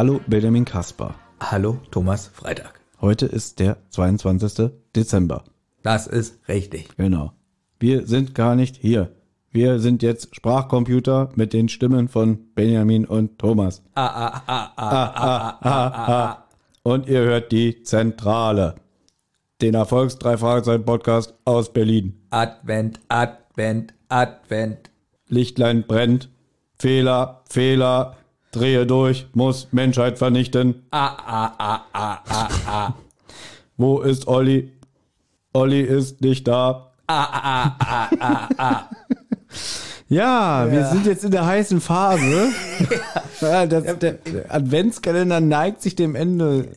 Hallo 0.00 0.18
Benjamin 0.26 0.64
Kasper. 0.64 1.14
Hallo 1.40 1.78
Thomas 1.90 2.26
Freitag. 2.28 2.80
Heute 3.02 3.26
ist 3.26 3.58
der 3.58 3.76
22. 3.90 4.70
Dezember. 4.96 5.44
Das 5.82 6.06
ist 6.06 6.38
richtig. 6.48 6.88
Genau. 6.96 7.34
Wir 7.78 8.06
sind 8.06 8.34
gar 8.34 8.56
nicht 8.56 8.76
hier. 8.76 9.14
Wir 9.50 9.78
sind 9.78 10.02
jetzt 10.02 10.34
Sprachcomputer 10.34 11.28
mit 11.34 11.52
den 11.52 11.68
Stimmen 11.68 12.08
von 12.08 12.38
Benjamin 12.54 13.04
und 13.04 13.38
Thomas. 13.38 13.82
Ah, 13.92 14.06
ah, 14.06 14.42
ah, 14.46 14.72
ah, 14.74 14.86
ah, 14.86 14.86
ah, 14.86 15.12
ah, 15.12 15.58
ah. 15.60 15.68
ah, 15.68 15.92
ah, 15.92 16.24
ah 16.24 16.44
und 16.82 17.06
ihr 17.06 17.20
hört 17.20 17.52
die 17.52 17.82
Zentrale. 17.82 18.76
Den 19.60 19.74
Erfolgsdrei 19.74 20.38
Fragezeichen 20.38 20.86
Podcast 20.86 21.34
aus 21.44 21.74
Berlin. 21.74 22.22
Advent, 22.30 23.00
Advent, 23.08 23.92
Advent. 24.08 24.90
Lichtlein 25.28 25.84
brennt. 25.86 26.30
Fehler, 26.78 27.42
Fehler. 27.50 28.16
Drehe 28.50 28.86
durch, 28.86 29.26
muss 29.32 29.68
Menschheit 29.70 30.18
vernichten. 30.18 30.82
Ah, 30.90 31.16
ah, 31.26 31.54
ah, 31.58 31.84
ah, 31.92 32.18
ah, 32.28 32.48
ah. 32.66 32.94
Wo 33.76 34.00
ist 34.00 34.26
Olli? 34.26 34.72
Olli 35.52 35.80
ist 35.80 36.20
nicht 36.20 36.48
da. 36.48 36.92
Ah, 37.06 37.28
ah, 37.32 37.76
ah, 37.78 38.10
ah, 38.20 38.48
ah. 38.58 38.88
Ja, 40.08 40.66
wir 40.70 40.86
sind 40.86 41.06
jetzt 41.06 41.24
in 41.24 41.30
der 41.30 41.46
heißen 41.46 41.80
Phase. 41.80 42.48
ja, 43.40 43.66
das, 43.66 43.98
der 43.98 44.18
Adventskalender 44.48 45.40
neigt 45.40 45.82
sich 45.82 45.94
dem 45.94 46.16
Ende 46.16 46.68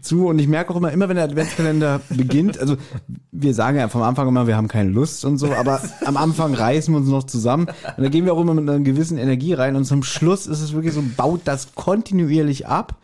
zu 0.00 0.26
und 0.26 0.38
ich 0.38 0.48
merke 0.48 0.72
auch 0.72 0.76
immer, 0.76 0.92
immer 0.92 1.08
wenn 1.08 1.16
der 1.16 1.24
Adventskalender 1.24 2.00
beginnt, 2.10 2.58
also 2.58 2.76
wir 3.32 3.54
sagen 3.54 3.78
ja 3.78 3.88
vom 3.88 4.02
Anfang 4.02 4.28
immer, 4.28 4.46
wir 4.46 4.56
haben 4.56 4.68
keine 4.68 4.90
Lust 4.90 5.24
und 5.24 5.38
so, 5.38 5.52
aber 5.52 5.80
am 6.04 6.16
Anfang 6.16 6.54
reißen 6.54 6.92
wir 6.92 6.98
uns 6.98 7.08
noch 7.08 7.24
zusammen 7.24 7.68
und 7.96 8.02
da 8.02 8.08
gehen 8.08 8.24
wir 8.24 8.34
auch 8.34 8.40
immer 8.40 8.54
mit 8.54 8.68
einer 8.68 8.80
gewissen 8.80 9.18
Energie 9.18 9.54
rein 9.54 9.76
und 9.76 9.84
zum 9.84 10.02
Schluss 10.02 10.46
ist 10.46 10.60
es 10.60 10.72
wirklich 10.72 10.94
so, 10.94 11.02
baut 11.16 11.42
das 11.44 11.74
kontinuierlich 11.74 12.66
ab. 12.66 12.96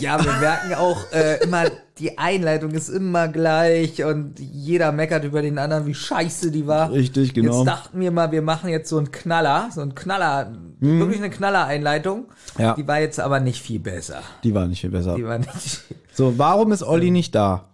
Ja, 0.00 0.24
wir 0.24 0.32
merken 0.34 0.74
auch 0.74 1.12
äh, 1.12 1.42
immer, 1.42 1.64
die 2.02 2.18
Einleitung 2.18 2.72
ist 2.72 2.88
immer 2.88 3.28
gleich 3.28 4.04
und 4.04 4.38
jeder 4.40 4.90
meckert 4.90 5.22
über 5.24 5.40
den 5.40 5.56
anderen, 5.58 5.86
wie 5.86 5.94
scheiße 5.94 6.50
die 6.50 6.66
war. 6.66 6.90
Richtig, 6.90 7.32
genau. 7.32 7.58
Jetzt 7.60 7.66
dachten 7.68 8.00
wir 8.00 8.10
mal, 8.10 8.32
wir 8.32 8.42
machen 8.42 8.68
jetzt 8.70 8.88
so 8.88 8.98
einen 8.98 9.12
Knaller, 9.12 9.70
so 9.72 9.80
einen 9.82 9.94
Knaller, 9.94 10.52
wirklich 10.80 11.18
eine 11.18 11.30
Knaller-Einleitung. 11.30 12.26
Ja. 12.58 12.74
Die 12.74 12.86
war 12.88 13.00
jetzt 13.00 13.20
aber 13.20 13.38
nicht 13.38 13.62
viel 13.62 13.78
besser. 13.78 14.20
Die 14.42 14.52
war 14.52 14.66
nicht 14.66 14.80
viel 14.80 14.90
besser. 14.90 15.14
Die 15.14 15.24
war 15.24 15.38
nicht, 15.38 15.84
So, 16.12 16.36
warum 16.38 16.72
ist 16.72 16.82
Olli 16.82 17.10
nicht 17.12 17.34
da? 17.34 17.68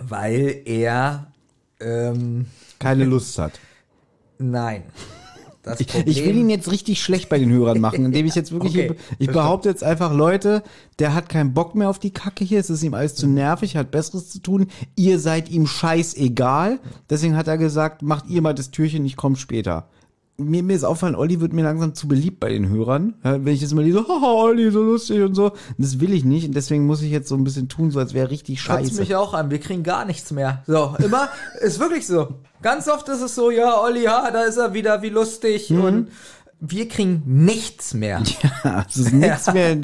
weil 0.00 0.62
er, 0.64 1.26
ähm, 1.80 2.46
Keine 2.78 3.04
Lust 3.04 3.38
hat. 3.38 3.52
nein. 4.38 4.84
Das 5.66 5.80
Ich, 5.80 5.94
ich 5.94 6.24
will 6.24 6.36
ihn 6.36 6.48
jetzt 6.48 6.70
richtig 6.70 7.02
schlecht 7.02 7.28
bei 7.28 7.40
den 7.40 7.50
Hörern 7.50 7.80
machen, 7.80 8.04
indem 8.04 8.24
ich 8.24 8.36
jetzt 8.36 8.52
wirklich, 8.52 8.72
Okay, 8.76 8.94
ich 9.18 9.26
behaupte 9.26 9.68
jetzt 9.68 9.82
einfach, 9.82 10.14
Leute, 10.14 10.62
der 11.00 11.12
hat 11.12 11.28
keinen 11.28 11.54
Bock 11.54 11.74
mehr 11.74 11.90
auf 11.90 11.98
die 11.98 12.12
Kacke 12.12 12.44
hier, 12.44 12.60
es 12.60 12.70
ist 12.70 12.84
ihm 12.84 12.94
alles 12.94 13.16
zu 13.16 13.26
nervig, 13.26 13.76
hat 13.76 13.90
Besseres 13.90 14.30
zu 14.30 14.38
tun, 14.38 14.68
ihr 14.94 15.18
seid 15.18 15.50
ihm 15.50 15.66
scheißegal, 15.66 16.78
deswegen 17.10 17.36
hat 17.36 17.48
er 17.48 17.58
gesagt, 17.58 18.02
macht 18.02 18.28
ihr 18.28 18.42
mal 18.42 18.54
das 18.54 18.70
Türchen, 18.70 19.04
ich 19.04 19.16
komme 19.16 19.36
später. 19.36 19.88
Mir, 20.38 20.62
mir 20.62 20.76
ist 20.76 20.84
auffallen, 20.84 21.14
Olli 21.14 21.40
wird 21.40 21.54
mir 21.54 21.62
langsam 21.62 21.94
zu 21.94 22.08
beliebt 22.08 22.40
bei 22.40 22.50
den 22.50 22.68
Hörern. 22.68 23.14
Ja, 23.24 23.44
wenn 23.44 23.54
ich 23.54 23.62
jetzt 23.62 23.74
mal 23.74 23.84
lese, 23.84 24.04
haha, 24.08 24.32
Olli, 24.42 24.70
so 24.70 24.82
lustig 24.82 25.22
und 25.22 25.34
so. 25.34 25.52
Und 25.52 25.54
das 25.78 26.00
will 26.00 26.12
ich 26.12 26.24
nicht 26.24 26.46
und 26.46 26.54
deswegen 26.54 26.86
muss 26.86 27.02
ich 27.02 27.10
jetzt 27.10 27.28
so 27.28 27.36
ein 27.36 27.44
bisschen 27.44 27.68
tun, 27.68 27.90
so 27.90 27.98
als 27.98 28.12
wäre 28.12 28.30
richtig 28.30 28.60
scheiße. 28.60 29.00
mich 29.00 29.14
auch 29.16 29.32
an, 29.32 29.50
wir 29.50 29.58
kriegen 29.58 29.82
gar 29.82 30.04
nichts 30.04 30.30
mehr. 30.32 30.62
So, 30.66 30.94
immer, 31.02 31.28
ist 31.60 31.80
wirklich 31.80 32.06
so. 32.06 32.34
Ganz 32.60 32.88
oft 32.88 33.08
ist 33.08 33.22
es 33.22 33.34
so, 33.34 33.50
ja, 33.50 33.80
Olli, 33.80 34.04
ja, 34.04 34.30
da 34.30 34.42
ist 34.42 34.56
er 34.56 34.74
wieder, 34.74 35.00
wie 35.02 35.10
lustig. 35.10 35.70
Und 35.70 36.08
wir 36.60 36.88
kriegen 36.88 37.22
nichts 37.26 37.94
mehr. 37.94 38.22
Ja, 38.64 38.84
es 38.88 38.96
ist 38.96 39.12
nichts 39.12 39.52
mehr. 39.52 39.76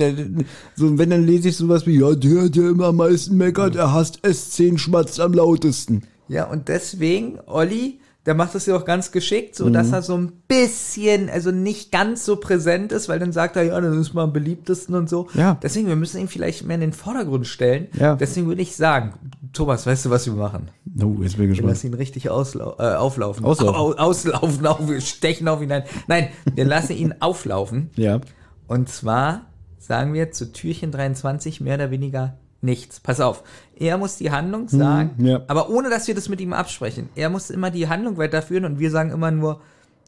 So, 0.75 0.99
wenn 0.99 1.11
dann 1.11 1.25
lese 1.25 1.51
ich 1.51 1.57
sowas 1.57 1.87
wie, 1.87 2.01
ja, 2.01 2.15
der, 2.15 2.49
der 2.49 2.71
immer 2.71 2.87
am 2.87 2.97
meisten 2.97 3.37
meckert, 3.37 3.77
er 3.77 3.93
hasst 3.93 4.25
S10, 4.25 4.79
schmatzt 4.79 5.21
am 5.21 5.33
lautesten. 5.33 6.03
Ja, 6.29 6.45
und 6.51 6.69
deswegen, 6.69 7.39
Olli, 7.47 8.01
der 8.27 8.34
macht 8.34 8.55
das 8.55 8.66
ja 8.66 8.77
auch 8.77 8.84
ganz 8.84 9.10
geschickt, 9.10 9.56
so 9.56 9.69
dass 9.69 9.91
er 9.91 10.03
so 10.03 10.16
ein 10.16 10.33
bisschen, 10.47 11.28
also 11.28 11.50
nicht 11.50 11.91
ganz 11.91 12.25
so 12.25 12.37
präsent 12.37 12.93
ist, 12.93 13.09
weil 13.09 13.19
dann 13.19 13.33
sagt 13.33 13.56
er, 13.56 13.65
ja, 13.65 13.81
dann 13.81 13.99
ist 14.00 14.15
man 14.15 14.25
am 14.25 14.33
beliebtesten 14.33 14.94
und 14.94 15.09
so. 15.09 15.27
Ja. 15.34 15.59
Deswegen, 15.60 15.88
wir 15.88 15.97
müssen 15.97 16.21
ihn 16.21 16.28
vielleicht 16.28 16.65
mehr 16.65 16.77
in 16.77 16.83
den 16.83 16.93
Vordergrund 16.93 17.49
stellen. 17.49 17.88
Ja. 17.99 18.15
Deswegen 18.15 18.47
würde 18.47 18.62
ich 18.62 18.77
sagen, 18.77 19.15
Thomas, 19.53 19.87
weißt 19.87 20.05
du, 20.05 20.10
was 20.10 20.27
wir 20.27 20.34
machen? 20.34 20.69
Oh, 21.03 21.16
jetzt 21.21 21.21
bin 21.21 21.25
ich 21.25 21.38
Wir 21.38 21.49
gespannt. 21.49 21.69
lassen 21.71 21.87
ihn 21.88 21.94
richtig 21.94 22.31
auslau 22.31 22.77
äh, 22.78 22.94
auflaufen. 22.94 23.44
Auslaufen. 23.44 23.75
Au 23.75 23.93
auslaufen, 23.93 24.66
auf, 24.66 24.89
wir 24.89 25.00
stechen 25.00 25.49
auf 25.49 25.60
ihn 25.60 25.72
ein. 25.72 25.83
Nein, 26.06 26.28
wir 26.54 26.65
lassen 26.65 26.97
ihn 26.97 27.15
auflaufen. 27.19 27.91
Ja. 27.97 28.21
Und 28.69 28.89
zwar 28.89 29.47
sagen 29.78 30.15
wir 30.15 30.31
zu 30.31 30.53
Türchen 30.53 30.93
23 30.93 31.60
mehr 31.60 31.75
oder 31.75 31.91
weniger 31.91 32.39
nichts. 32.62 33.00
Pass 33.00 33.21
auf. 33.21 33.43
Er 33.77 33.99
muss 33.99 34.17
die 34.17 34.31
Handlung 34.31 34.69
sagen, 34.69 35.11
Hm, 35.19 35.27
ja. 35.27 35.41
aber 35.49 35.69
ohne 35.69 35.91
dass 35.91 36.06
wir 36.09 36.15
das 36.15 36.28
mit 36.28 36.41
ihm 36.41 36.53
absprechen. 36.53 37.09
Er 37.15 37.28
muss 37.28 37.50
immer 37.50 37.71
die 37.71 37.89
Handlung 37.89 38.17
weiterführen 38.17 38.65
und 38.65 38.78
wir 38.78 38.91
sagen 38.91 39.11
immer 39.11 39.31
nur, 39.31 39.61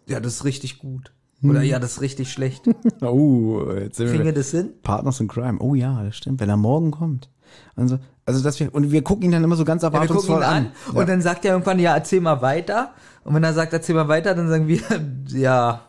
ja, 0.07 0.21
das 0.21 0.35
ist 0.37 0.45
richtig 0.45 0.79
gut. 0.79 1.13
Oder 1.43 1.61
Hm. 1.61 1.67
ja, 1.69 1.79
das 1.79 1.93
ist 1.93 2.01
richtig 2.01 2.33
schlecht. 2.33 2.63
Oh, 3.03 3.63
jetzt 3.79 3.97
sind 3.97 4.09
Kriegen 4.09 4.25
wir 4.25 4.33
das 4.33 4.51
hin? 4.51 4.71
Partners 4.83 5.21
in 5.21 5.29
Crime. 5.29 5.59
Oh 5.61 5.75
ja, 5.75 6.03
das 6.05 6.17
stimmt, 6.17 6.41
wenn 6.41 6.49
er 6.49 6.57
morgen 6.57 6.91
kommt. 6.91 7.29
Also, 7.77 7.99
also 8.27 8.43
dass 8.43 8.59
wir 8.61 8.75
und 8.75 8.91
wir 8.91 9.03
gucken 9.03 9.25
ihn 9.27 9.33
dann 9.33 9.45
immer 9.45 9.57
so 9.57 9.65
ganz 9.65 9.83
Ja, 9.83 9.93
wir 9.93 10.01
gucken 10.01 10.09
erwartungsvoll 10.09 10.41
ihn 10.41 10.45
an, 10.45 10.67
an. 10.89 10.97
und 10.97 11.09
dann 11.09 11.21
sagt 11.21 11.45
er 11.45 11.53
irgendwann, 11.53 11.79
ja, 11.79 11.95
erzähl 11.95 12.21
mal 12.21 12.41
weiter. 12.41 12.93
Und 13.25 13.35
wenn 13.35 13.45
er 13.45 13.53
sagt, 13.53 13.73
erzähl 13.73 13.95
mal 13.95 14.09
weiter, 14.09 14.35
dann 14.35 14.49
sagen 14.49 14.67
wir, 14.69 14.81
ja, 15.29 15.83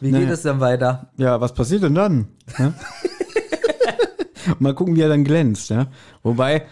wie 0.00 0.10
geht 0.12 0.30
es 0.30 0.42
denn 0.42 0.60
weiter? 0.60 1.10
Ja, 1.16 1.40
was 1.40 1.52
passiert 1.54 1.82
denn 1.82 1.94
dann? 1.94 2.28
Ja? 2.58 2.72
Mal 4.58 4.74
gucken, 4.74 4.96
wie 4.96 5.00
er 5.02 5.08
dann 5.08 5.24
glänzt, 5.24 5.70
ja. 5.70 5.86
Wobei, 6.22 6.66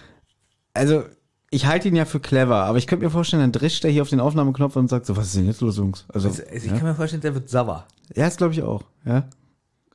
also, 0.74 1.04
ich 1.50 1.66
halte 1.66 1.88
ihn 1.88 1.96
ja 1.96 2.04
für 2.04 2.20
clever, 2.20 2.64
aber 2.64 2.78
ich 2.78 2.86
könnte 2.86 3.04
mir 3.04 3.10
vorstellen, 3.10 3.42
dann 3.42 3.52
drischt 3.52 3.84
er 3.84 3.90
hier 3.90 4.02
auf 4.02 4.08
den 4.10 4.20
Aufnahmeknopf 4.20 4.76
und 4.76 4.88
sagt 4.88 5.06
so, 5.06 5.16
was 5.16 5.26
ist 5.26 5.36
denn 5.36 5.46
jetzt 5.46 5.60
los, 5.60 5.76
Jungs? 5.78 6.04
Also, 6.12 6.28
Also, 6.28 6.42
ich 6.52 6.66
kann 6.68 6.82
mir 6.84 6.94
vorstellen, 6.94 7.22
der 7.22 7.34
wird 7.34 7.48
sauer. 7.48 7.86
ja, 8.14 8.24
das 8.26 8.36
glaube 8.36 8.52
ich 8.52 8.62
auch, 8.62 8.84
ja. 9.04 9.24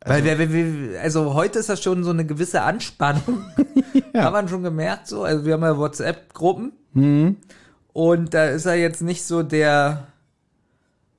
Weil 0.07 0.23
wir, 0.23 0.37
wir, 0.37 0.51
wir, 0.53 1.01
also 1.01 1.33
heute 1.33 1.57
ist 1.57 1.69
das 1.69 1.81
schon 1.81 2.03
so 2.03 2.11
eine 2.11 2.25
gewisse 2.25 2.61
Anspannung. 2.61 3.43
Hat 4.13 4.33
man 4.33 4.47
schon 4.47 4.61
gemerkt 4.61 5.07
so. 5.07 5.23
Also 5.23 5.45
wir 5.45 5.53
haben 5.53 5.63
ja 5.63 5.77
WhatsApp-Gruppen. 5.79 6.73
Mhm. 6.93 7.37
Und 7.91 8.35
da 8.35 8.45
ist 8.49 8.65
er 8.67 8.75
jetzt 8.75 9.01
nicht 9.01 9.23
so 9.25 9.41
der 9.41 10.05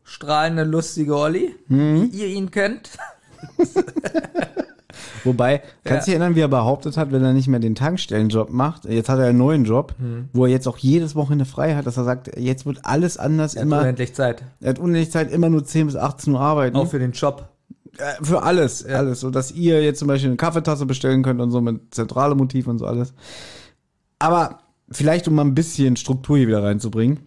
strahlende, 0.05 0.63
lustige 0.63 1.17
Olli, 1.17 1.53
Mhm. 1.67 2.13
wie 2.13 2.17
ihr 2.21 2.27
ihn 2.29 2.53
kennt. 2.53 2.91
Wobei, 5.27 5.61
kannst 5.85 6.07
du 6.07 6.11
dich 6.13 6.19
erinnern, 6.19 6.35
wie 6.37 6.41
er 6.41 6.49
behauptet 6.49 6.97
hat, 6.97 7.13
wenn 7.13 7.23
er 7.23 7.33
nicht 7.35 7.49
mehr 7.49 7.61
den 7.61 7.75
Tankstellenjob 7.75 8.51
macht, 8.51 8.85
jetzt 8.87 9.09
hat 9.09 9.19
er 9.19 9.27
einen 9.27 9.39
neuen 9.39 9.65
Job, 9.65 9.95
Mhm. 9.99 10.29
wo 10.33 10.47
er 10.47 10.51
jetzt 10.51 10.67
auch 10.67 10.79
jedes 10.79 11.15
Wochenende 11.15 11.45
frei 11.45 11.75
hat, 11.75 11.87
dass 11.87 11.97
er 11.99 12.05
sagt, 12.05 12.39
jetzt 12.39 12.65
wird 12.65 12.79
alles 12.85 13.19
anders, 13.19 13.55
immer, 13.55 13.81
Unendlich 13.81 14.15
Zeit. 14.15 14.43
er 14.61 14.71
hat 14.71 14.79
unendlich 14.79 15.11
Zeit, 15.11 15.31
immer 15.31 15.49
nur 15.51 15.65
10 15.65 15.87
bis 15.87 15.97
18 15.97 16.33
Uhr 16.33 16.41
arbeiten. 16.41 16.77
Auch 16.77 16.87
für 16.89 16.99
den 16.99 17.13
Job. 17.13 17.49
Äh, 17.99 18.23
Für 18.25 18.43
alles, 18.43 18.85
alles. 18.85 19.21
So 19.21 19.31
dass 19.31 19.51
ihr 19.53 19.83
jetzt 19.83 19.99
zum 19.99 20.09
Beispiel 20.09 20.29
eine 20.31 20.37
Kaffeetasse 20.37 20.85
bestellen 20.87 21.23
könnt 21.23 21.41
und 21.41 21.51
so 21.51 21.61
mit 21.63 21.95
zentrale 21.95 22.35
Motiv 22.35 22.67
und 22.67 22.79
so 22.79 22.87
alles. 22.87 23.15
Aber 24.19 24.59
vielleicht, 24.91 25.27
um 25.29 25.35
mal 25.35 25.45
ein 25.45 25.55
bisschen 25.55 25.97
Struktur 25.97 26.37
hier 26.39 26.49
wieder 26.49 26.63
reinzubringen. 26.63 27.21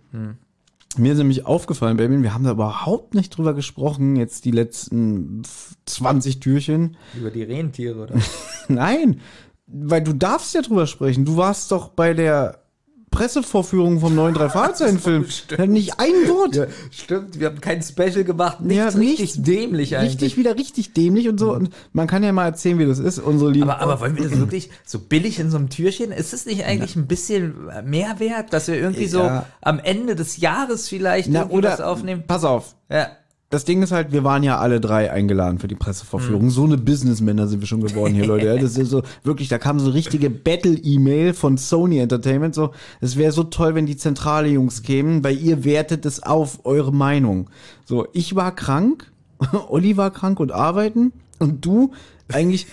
Mir 0.97 1.13
ist 1.13 1.19
nämlich 1.19 1.45
aufgefallen, 1.45 1.97
Baby, 1.97 2.23
wir 2.23 2.33
haben 2.33 2.43
da 2.43 2.51
überhaupt 2.51 3.13
nicht 3.13 3.37
drüber 3.37 3.53
gesprochen, 3.53 4.15
jetzt 4.15 4.43
die 4.45 4.51
letzten 4.51 5.43
20 5.85 6.39
Türchen. 6.39 6.97
Über 7.15 7.29
die 7.29 7.43
Rentiere, 7.43 8.03
oder? 8.03 8.15
Nein, 8.67 9.21
weil 9.67 10.03
du 10.03 10.13
darfst 10.13 10.55
ja 10.55 10.61
drüber 10.61 10.87
sprechen. 10.87 11.25
Du 11.25 11.37
warst 11.37 11.71
doch 11.71 11.89
bei 11.89 12.13
der 12.13 12.63
Pressevorführung 13.11 13.99
vom 13.99 14.15
neuen 14.15 14.33
Drei-Fahrzeichen-Film. 14.33 15.25
stimmt. 15.29 15.71
Nicht 15.71 15.99
ein 15.99 16.11
Wort. 16.27 16.55
ja, 16.55 16.65
stimmt. 16.91 17.39
Wir 17.39 17.47
haben 17.47 17.61
kein 17.61 17.81
Special 17.81 18.23
gemacht. 18.23 18.61
Nichts 18.61 18.75
Ja, 18.77 18.85
richtig 18.99 19.19
nichts. 19.19 19.41
dämlich 19.41 19.95
eigentlich. 19.97 20.11
Richtig, 20.13 20.37
wieder 20.37 20.55
richtig 20.57 20.93
dämlich 20.93 21.27
und 21.29 21.39
so. 21.39 21.53
Und 21.53 21.69
man 21.93 22.07
kann 22.07 22.23
ja 22.23 22.31
mal 22.31 22.45
erzählen, 22.45 22.79
wie 22.79 22.85
das 22.85 22.99
ist, 22.99 23.19
unsere 23.19 23.51
lieben. 23.51 23.69
Aber, 23.69 23.81
aber 23.81 23.99
wollen 24.01 24.15
wir 24.17 24.29
das 24.29 24.37
wirklich 24.39 24.69
so 24.85 24.99
billig 24.99 25.39
in 25.39 25.49
so 25.51 25.57
einem 25.57 25.69
Türchen? 25.69 26.11
Ist 26.11 26.33
es 26.33 26.45
nicht 26.45 26.65
eigentlich 26.65 26.95
ein 26.95 27.07
bisschen 27.07 27.55
mehr 27.85 28.19
wert, 28.19 28.53
dass 28.53 28.67
wir 28.67 28.75
irgendwie 28.75 29.07
so 29.07 29.19
Ja. 29.19 29.45
am 29.61 29.79
Ende 29.79 30.15
des 30.15 30.37
Jahres 30.37 30.87
vielleicht 30.87 31.29
Na, 31.29 31.49
oder, 31.49 31.87
aufnehmen? 31.87 32.23
pass 32.27 32.43
auf. 32.43 32.75
Ja. 32.89 33.07
Das 33.49 33.65
Ding 33.65 33.81
ist 33.81 33.91
halt, 33.91 34.11
wir 34.11 34.23
waren 34.23 34.43
ja 34.43 34.59
alle 34.59 34.79
drei 34.79 35.11
eingeladen 35.11 35.57
für 35.57 35.67
die 35.67 35.75
Pressevorführung. 35.75 36.51
So 36.51 36.65
eine 36.65 36.77
Businessmänner 36.77 37.47
sind 37.47 37.61
wir 37.61 37.67
schon 37.67 37.81
geworden 37.81 38.13
hier, 38.13 38.27
Leute. 38.27 38.59
Das 38.59 38.77
ist 38.77 38.89
so, 38.89 39.01
wirklich, 39.23 39.47
da 39.47 39.57
kam 39.57 39.79
so 39.79 39.87
eine 39.87 39.95
richtige 39.95 40.29
Battle-E-Mail 40.29 41.33
von 41.33 41.57
Sony 41.57 41.97
Entertainment. 41.97 42.53
So, 42.53 42.71
es 43.01 43.17
wäre 43.17 43.31
so 43.31 43.43
toll, 43.43 43.73
wenn 43.73 43.87
die 43.87 43.97
zentrale 43.97 44.49
Jungs 44.49 44.83
kämen, 44.83 45.23
weil 45.23 45.35
ihr 45.35 45.63
wertet 45.63 46.05
es 46.05 46.21
auf, 46.21 46.59
eure 46.63 46.93
Meinung. 46.93 47.49
So, 47.85 48.07
ich 48.13 48.35
war 48.35 48.55
krank, 48.55 49.11
Olli 49.69 49.97
war 49.97 50.11
krank 50.11 50.39
und 50.39 50.51
arbeiten 50.51 51.11
und 51.39 51.65
du 51.65 51.91
eigentlich, 52.33 52.67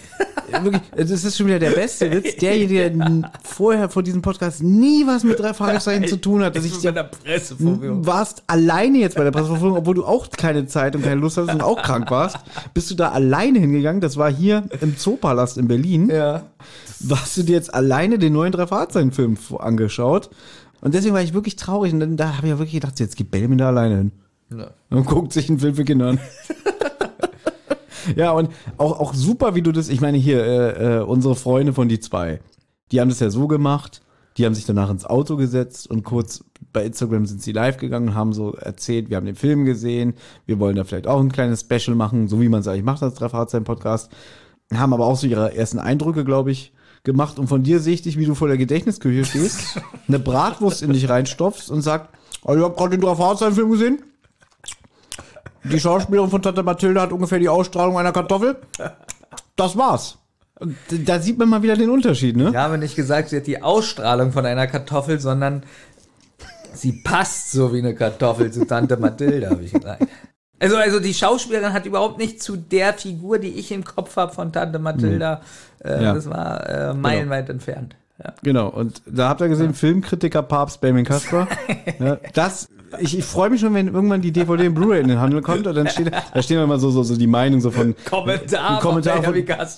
wirklich, 0.62 0.82
das 0.97 1.25
ist 1.25 1.37
schon 1.37 1.47
wieder 1.47 1.58
der 1.58 1.70
beste 1.70 2.11
Witz, 2.11 2.37
derjenige, 2.41 2.91
der 2.91 3.32
vorher 3.43 3.88
vor 3.88 4.03
diesem 4.03 4.23
Podcast 4.23 4.62
nie 4.62 5.06
was 5.06 5.25
mit 5.25 5.38
drei 5.38 5.55
Fragezeichen 5.55 6.06
zu 6.06 6.20
tun 6.20 6.43
hat, 6.43 6.55
dass 6.56 6.64
ich 6.64 6.81
bei 6.82 6.93
der 6.93 7.05
Pressevorführung. 7.05 8.06
warst 8.06 8.43
alleine 8.47 8.99
jetzt 8.99 9.17
bei 9.17 9.25
der 9.25 9.31
Pressevorführung, 9.31 9.76
obwohl 9.79 9.94
du 9.94 10.05
auch 10.05 10.29
keine 10.31 10.67
Zeit 10.67 10.94
und 10.94 11.03
keine 11.03 11.20
Lust 11.20 11.37
hattest 11.37 11.55
und 11.55 11.62
auch 11.62 11.82
krank 11.82 12.11
warst, 12.11 12.37
bist 12.75 12.91
du 12.91 12.94
da 12.94 13.11
alleine 13.12 13.58
hingegangen, 13.58 14.00
das 14.00 14.17
war 14.17 14.31
hier 14.31 14.64
im 14.81 14.97
Zoopalast 14.97 15.59
in 15.59 15.69
Berlin, 15.69 16.11
Ja. 16.11 16.43
hast 17.11 17.37
du 17.37 17.43
dir 17.43 17.55
jetzt 17.56 17.75
alleine 17.75 18.19
den 18.19 18.32
neuen 18.32 18.52
drei 18.52 18.67
Fragezeichen-Film 18.67 19.38
angeschaut 19.59 20.31
und 20.82 20.94
deswegen 20.94 21.14
war 21.14 21.23
ich 21.23 21.35
wirklich 21.35 21.56
traurig 21.56 21.93
und 21.93 22.00
dann 22.00 22.17
da 22.17 22.37
habe 22.37 22.47
ich 22.47 22.50
ja 22.52 22.59
wirklich 22.59 22.75
gedacht, 22.81 23.00
jetzt 23.00 23.17
geht 23.17 23.31
Benjamin 23.31 23.59
da 23.59 23.69
alleine 23.69 23.97
hin. 23.97 24.12
Ja. 24.56 24.70
Und 24.91 25.06
guckt 25.06 25.32
sich 25.32 25.49
einen 25.49 25.59
Film 25.59 25.75
für 25.75 25.85
Kinder 25.85 26.09
an. 26.11 26.20
ja, 28.17 28.32
und 28.32 28.50
auch, 28.79 29.00
auch 29.00 29.14
super, 29.14 29.55
wie 29.55 29.62
du 29.62 29.73
das, 29.73 29.88
ich 29.88 30.00
meine 30.00 30.19
hier, 30.19 30.44
äh, 30.44 30.99
äh, 30.99 31.03
unsere 31.03 31.35
Freunde 31.35 31.73
von 31.73 31.88
die 31.88 32.00
zwei, 32.00 32.41
die 32.93 33.00
haben 33.00 33.08
das 33.08 33.20
ja 33.20 33.31
so 33.31 33.49
gemacht, 33.49 34.03
die 34.37 34.44
haben 34.44 34.55
sich 34.55 34.67
danach 34.67 34.91
ins 34.91 35.06
Auto 35.06 35.37
gesetzt 35.37 35.91
und 35.91 36.05
kurz 36.05 36.44
bei 36.73 36.85
Instagram 36.85 37.26
sind 37.26 37.43
sie 37.43 37.53
live 37.53 37.79
gegangen 37.79 38.11
und 38.11 38.14
haben 38.14 38.32
so 38.32 38.53
erzählt, 38.53 39.08
wir 39.08 39.17
haben 39.17 39.26
den 39.26 39.35
Film 39.35 39.64
gesehen, 39.64 40.14
wir 40.44 40.58
wollen 40.58 40.76
da 40.76 40.85
vielleicht 40.85 41.06
auch 41.06 41.20
ein 41.20 41.32
kleines 41.32 41.61
Special 41.61 41.97
machen, 41.97 42.29
so 42.29 42.41
wie 42.41 42.49
man 42.49 42.61
es 42.61 42.69
eigentlich 42.69 42.85
macht 42.85 43.03
als 43.03 43.14
Trefferhardsein-Podcast, 43.14 44.11
haben 44.75 44.93
aber 44.93 45.06
auch 45.06 45.17
so 45.17 45.26
ihre 45.26 45.56
ersten 45.56 45.79
Eindrücke, 45.79 46.25
glaube 46.25 46.50
ich, 46.50 46.73
gemacht 47.02 47.38
und 47.38 47.47
von 47.47 47.62
dir 47.62 47.79
sehe 47.81 47.94
ich 47.94 48.02
dich, 48.02 48.19
wie 48.19 48.26
du 48.26 48.35
vor 48.35 48.49
der 48.49 48.59
Gedächtnisküche 48.59 49.25
stehst, 49.25 49.81
eine 50.09 50.19
Bratwurst 50.19 50.82
in 50.82 50.93
dich 50.93 51.09
reinstopfst 51.09 51.70
und 51.70 51.81
sagst, 51.81 52.11
oh, 52.44 52.55
ich 52.55 52.62
habe 52.62 52.75
gerade 52.75 52.91
den 52.91 53.00
Trefferhardsein-Film 53.00 53.70
gesehen, 53.70 54.02
die 55.71 55.81
Schauspielerin 55.81 56.31
von 56.31 56.43
Tante 56.43 56.63
Mathilde 56.63 57.01
hat 57.01 57.13
ungefähr 57.13 57.39
die 57.39 57.49
Ausstrahlung 57.49 57.99
einer 57.99 58.13
Kartoffel. 58.13 58.57
Das 59.57 59.77
war's. 59.77 60.19
Da 61.07 61.21
sieht 61.21 61.39
man 61.39 61.49
mal 61.49 61.63
wieder 61.63 61.77
den 61.77 61.91
Unterschied, 61.91 62.37
ne? 62.37 62.49
Ich 62.51 62.57
habe 62.57 62.79
nicht 62.79 62.97
gesagt, 62.97 63.29
sie 63.29 63.37
hat 63.37 63.47
die 63.47 63.63
Ausstrahlung 63.63 64.33
von 64.33 64.47
einer 64.47 64.67
Kartoffel, 64.67 65.21
sondern 65.21 65.63
sie 66.73 66.93
passt 66.93 67.53
so 67.53 67.73
wie 67.75 67.79
eine 67.79 67.95
Kartoffel 67.95 68.51
zu 68.51 68.67
Tante 68.67 68.97
Mathilde, 68.97 69.51
habe 69.51 69.63
ich 69.63 69.73
gesagt. 69.73 70.07
Also, 70.59 70.77
also 70.77 71.01
die 71.01 71.13
Schauspielerin 71.13 71.75
hat 71.75 71.85
überhaupt 71.85 72.17
nicht 72.19 72.43
zu 72.43 72.57
der 72.57 72.95
Figur, 72.95 73.39
die 73.39 73.51
ich 73.51 73.71
im 73.73 73.85
Kopf 73.85 74.17
habe 74.17 74.33
von 74.33 74.53
Tante 74.53 74.79
Mathilda. 74.79 75.43
Äh, 75.85 76.03
Ja. 76.03 76.15
Das 76.15 76.31
war 76.31 76.67
äh, 76.69 76.95
meilenweit 76.95 77.51
entfernt. 77.51 77.95
Ja. 78.23 78.33
Genau. 78.43 78.69
Und 78.69 79.03
da 79.07 79.29
habt 79.29 79.41
ihr 79.41 79.49
gesehen, 79.49 79.75
Filmkritiker 79.75 80.43
Papst 80.43 80.81
Benjamin 80.81 81.05
Kasper. 81.05 81.49
ja, 81.99 82.19
das, 82.33 82.69
ich, 82.99 83.19
ich 83.19 83.25
freue 83.25 83.51
mich 83.51 83.61
schon, 83.61 83.75
wenn 83.75 83.89
irgendwann 83.89 84.23
die 84.23 84.33
DVD 84.33 84.69
und 84.69 84.75
Blu-ray 84.75 85.01
in 85.01 85.09
den 85.09 85.21
Handel 85.21 85.43
kommt 85.43 85.67
und 85.67 85.75
dann 85.75 85.89
steht, 85.89 86.11
da 86.13 86.43
stehen 86.43 86.63
immer 86.63 86.79
so, 86.79 86.91
so, 86.91 87.03
so 87.03 87.17
die 87.17 87.27
Meinung 87.27 87.61
so 87.61 87.71
von, 87.71 87.95
Kommentar, 88.05 88.81
Kommentar 88.81 89.23
von 89.23 89.35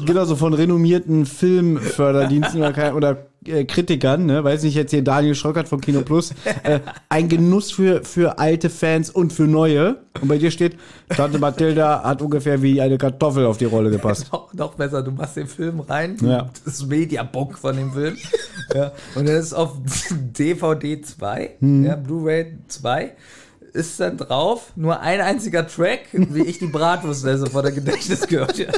genau, 0.06 0.25
so 0.25 0.37
von 0.37 0.55
renommierten 0.55 1.26
Filmförderdiensten 1.26 2.62
oder, 2.62 2.94
oder 2.94 3.26
äh, 3.50 3.64
Kritikern, 3.64 4.26
ne? 4.26 4.44
weiß 4.44 4.62
nicht, 4.62 4.74
jetzt 4.74 4.90
hier 4.90 5.02
Daniel 5.02 5.34
Schröckert 5.34 5.68
von 5.68 5.80
Kino 5.80 6.02
Plus, 6.02 6.32
äh, 6.62 6.80
ein 7.08 7.28
Genuss 7.28 7.70
für, 7.70 8.04
für 8.04 8.38
alte 8.38 8.70
Fans 8.70 9.10
und 9.10 9.32
für 9.32 9.44
neue. 9.44 9.96
Und 10.20 10.28
bei 10.28 10.38
dir 10.38 10.50
steht, 10.50 10.76
Tante 11.08 11.38
Mathilda 11.38 12.02
hat 12.02 12.22
ungefähr 12.22 12.60
wie 12.62 12.80
eine 12.80 12.98
Kartoffel 12.98 13.46
auf 13.46 13.56
die 13.58 13.64
Rolle 13.66 13.90
gepasst. 13.90 14.26
Noch, 14.32 14.52
noch 14.54 14.74
besser, 14.74 15.02
du 15.02 15.10
machst 15.12 15.36
den 15.36 15.46
Film 15.46 15.80
rein, 15.80 16.16
Ja. 16.20 16.50
das 16.64 16.84
Mediabook 16.86 17.56
von 17.58 17.76
dem 17.76 17.92
Film, 17.92 18.16
ja, 18.74 18.92
und 19.14 19.28
dann 19.28 19.36
ist 19.36 19.52
auf 19.54 19.72
DVD 20.36 21.00
2, 21.00 21.50
Hm. 21.60 21.84
ja, 21.84 21.96
Blu-ray 21.96 22.58
2, 22.68 23.12
ist 23.73 24.00
dann 24.00 24.17
drauf 24.17 24.73
nur 24.76 25.00
ein 25.00 25.20
einziger 25.20 25.67
Track, 25.67 26.09
wie 26.12 26.43
ich 26.43 26.59
die 26.59 26.67
Bratwurst 26.67 27.25
esse 27.25 27.47
vor 27.47 27.62
der 27.62 27.73
Gedächtniskirche. 27.73 28.69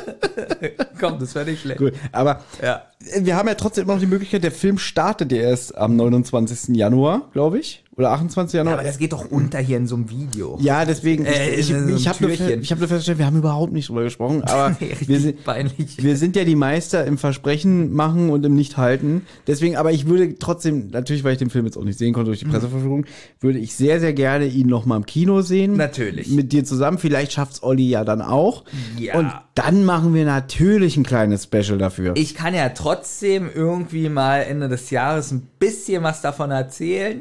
Komm, 1.01 1.19
das 1.19 1.35
wäre 1.35 1.47
nicht 1.47 1.63
schlecht. 1.63 1.79
Gut, 1.79 1.93
aber 2.13 2.41
Ja. 2.63 2.83
wir 3.21 3.37
haben 3.37 3.49
ja 3.49 3.55
trotzdem 3.55 3.85
immer 3.85 3.95
noch 3.95 4.01
die 4.01 4.07
Möglichkeit, 4.07 4.43
der 4.45 4.53
Film 4.53 4.79
startet 4.79 5.33
ja 5.33 5.39
erst 5.43 5.77
am 5.77 5.97
29. 5.97 6.77
Januar, 6.77 7.29
glaube 7.33 7.59
ich. 7.59 7.85
Oder 8.01 8.13
28. 8.13 8.57
Januar. 8.57 8.75
Aber 8.75 8.83
das 8.83 8.97
geht 8.99 9.13
doch 9.13 9.31
unter 9.31 9.59
hier 9.59 9.77
in 9.77 9.87
so 9.87 9.95
einem 9.95 10.09
Video. 10.11 10.59
Ja, 10.61 10.85
deswegen, 10.85 11.27
Äh, 11.27 11.51
ich, 11.57 11.71
ich, 11.71 11.77
ich 11.97 12.09
habe 12.09 12.27
nur, 12.27 12.33
hab 12.35 12.79
nur 12.79 12.89
festgestellt, 12.89 13.19
wir 13.19 13.27
haben 13.27 13.37
überhaupt 13.37 13.73
nicht 13.73 13.89
drüber 13.91 14.03
gesprochen, 14.05 14.43
aber 14.47 14.75
Richtig 14.81 15.09
wir, 15.09 15.21
sind, 15.21 15.45
peinlich. 15.45 16.03
wir 16.03 16.17
sind 16.17 16.35
ja 16.35 16.45
die 16.45 16.57
Meister 16.57 17.05
im 17.05 17.19
Versprechen 17.19 17.93
machen 17.93 18.31
und 18.31 18.45
im 18.47 18.55
Nicht-Halten. 18.55 19.27
Deswegen, 19.47 19.77
aber 19.77 19.93
ich 19.93 20.07
würde 20.07 20.39
trotzdem, 20.39 20.89
natürlich, 20.89 21.25
weil 21.25 21.33
ich 21.33 21.39
den 21.39 21.51
Film 21.51 21.67
jetzt 21.67 21.77
auch 21.77 21.85
nicht 21.85 21.99
sehen 21.99 22.15
konnte 22.15 22.31
durch 22.31 22.39
die 22.41 22.47
Mhm. 22.47 22.51
Presseverfügung, 22.53 23.07
würde 23.41 23.59
ich 23.59 23.75
sehr, 23.75 24.01
sehr 24.01 24.15
gerne 24.15 24.47
ihn 24.47 24.67
noch 24.67 24.87
mal 24.87 24.97
im 24.97 25.05
Kino 25.07 25.43
sehen. 25.43 25.77
Natürlich. 25.77 26.29
Mit 26.31 26.53
dir 26.53 26.65
zusammen. 26.65 26.97
Vielleicht 26.99 27.33
schafft's 27.33 27.63
Olli 27.63 27.89
ja 27.91 28.05
dann 28.05 28.23
auch. 28.23 28.65
Ja. 28.99 29.19
Und 29.19 29.31
dann 29.55 29.85
machen 29.85 30.15
wir 30.15 30.25
natürlich 30.25 30.97
ein 30.97 31.03
kleines 31.05 31.45
Special 31.45 31.77
dafür. 31.77 32.15
Ich 32.17 32.35
kann 32.35 32.55
ja 32.55 32.71
trotzdem 32.71 33.51
irgendwie 33.55 34.09
mal 34.09 34.39
Ende 34.41 34.69
des 34.71 34.89
Jahres 34.91 35.31
ein 35.33 35.47
bisschen 35.59 36.03
was 36.03 36.23
davon 36.23 36.51
erzählen. 36.51 37.21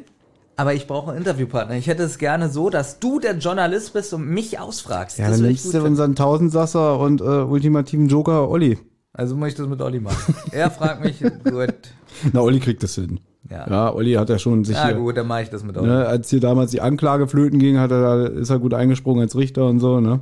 Aber 0.60 0.74
ich 0.74 0.88
brauche 0.88 1.12
einen 1.12 1.20
Interviewpartner. 1.20 1.76
Ich 1.76 1.88
hätte 1.88 2.04
es 2.04 2.18
gerne 2.18 2.50
so, 2.50 2.70
dass 2.70 3.00
du 3.00 3.22
der 3.22 3.38
Journalist 3.38 3.94
bist 3.94 4.14
und 4.14 4.28
mich 4.28 4.60
ausfragst. 4.60 5.18
ja, 5.18 5.30
das 5.30 5.38
dann 5.38 5.48
nimmst 5.48 5.74
du 5.74 5.82
unseren 5.82 6.16
Tausendsasser 6.16 7.00
und 7.00 7.22
äh, 7.22 7.24
ultimativen 7.24 8.10
Joker 8.10 8.50
Olli. 8.50 8.78
Also 9.14 9.38
muss 9.38 9.48
ich 9.48 9.56
das 9.56 9.68
mit 9.70 9.82
Olli 9.82 10.02
machen. 10.02 10.36
Er 10.52 10.70
fragt 10.70 11.02
mich, 11.02 11.22
gut. 11.22 11.76
Na, 12.34 12.42
Olli 12.42 12.60
kriegt 12.60 12.84
das 12.84 12.96
hin. 12.96 13.22
Ja. 13.50 13.70
Ja, 13.70 13.94
Olli 13.94 14.16
hat 14.16 14.28
ja 14.28 14.38
schon 14.38 14.66
sich 14.66 14.78
hier, 14.78 14.96
gut, 14.96 15.16
dann 15.16 15.28
mache 15.28 15.44
ich 15.44 15.50
das 15.50 15.64
mit 15.64 15.78
Olli. 15.78 15.88
ne, 15.88 16.06
als 16.06 16.30
hier 16.30 16.42
damals 16.42 16.72
die 16.72 16.82
Anklage 16.82 17.30
flöten 17.30 17.58
ging, 17.58 17.80
hat 17.80 17.92
er, 17.92 18.30
ist 18.30 18.50
er 18.50 18.60
gut 18.60 18.74
eingesprungen 18.74 19.22
als 19.22 19.38
Richter 19.38 19.66
und 19.66 19.80
so, 19.80 20.02
ne? 20.02 20.20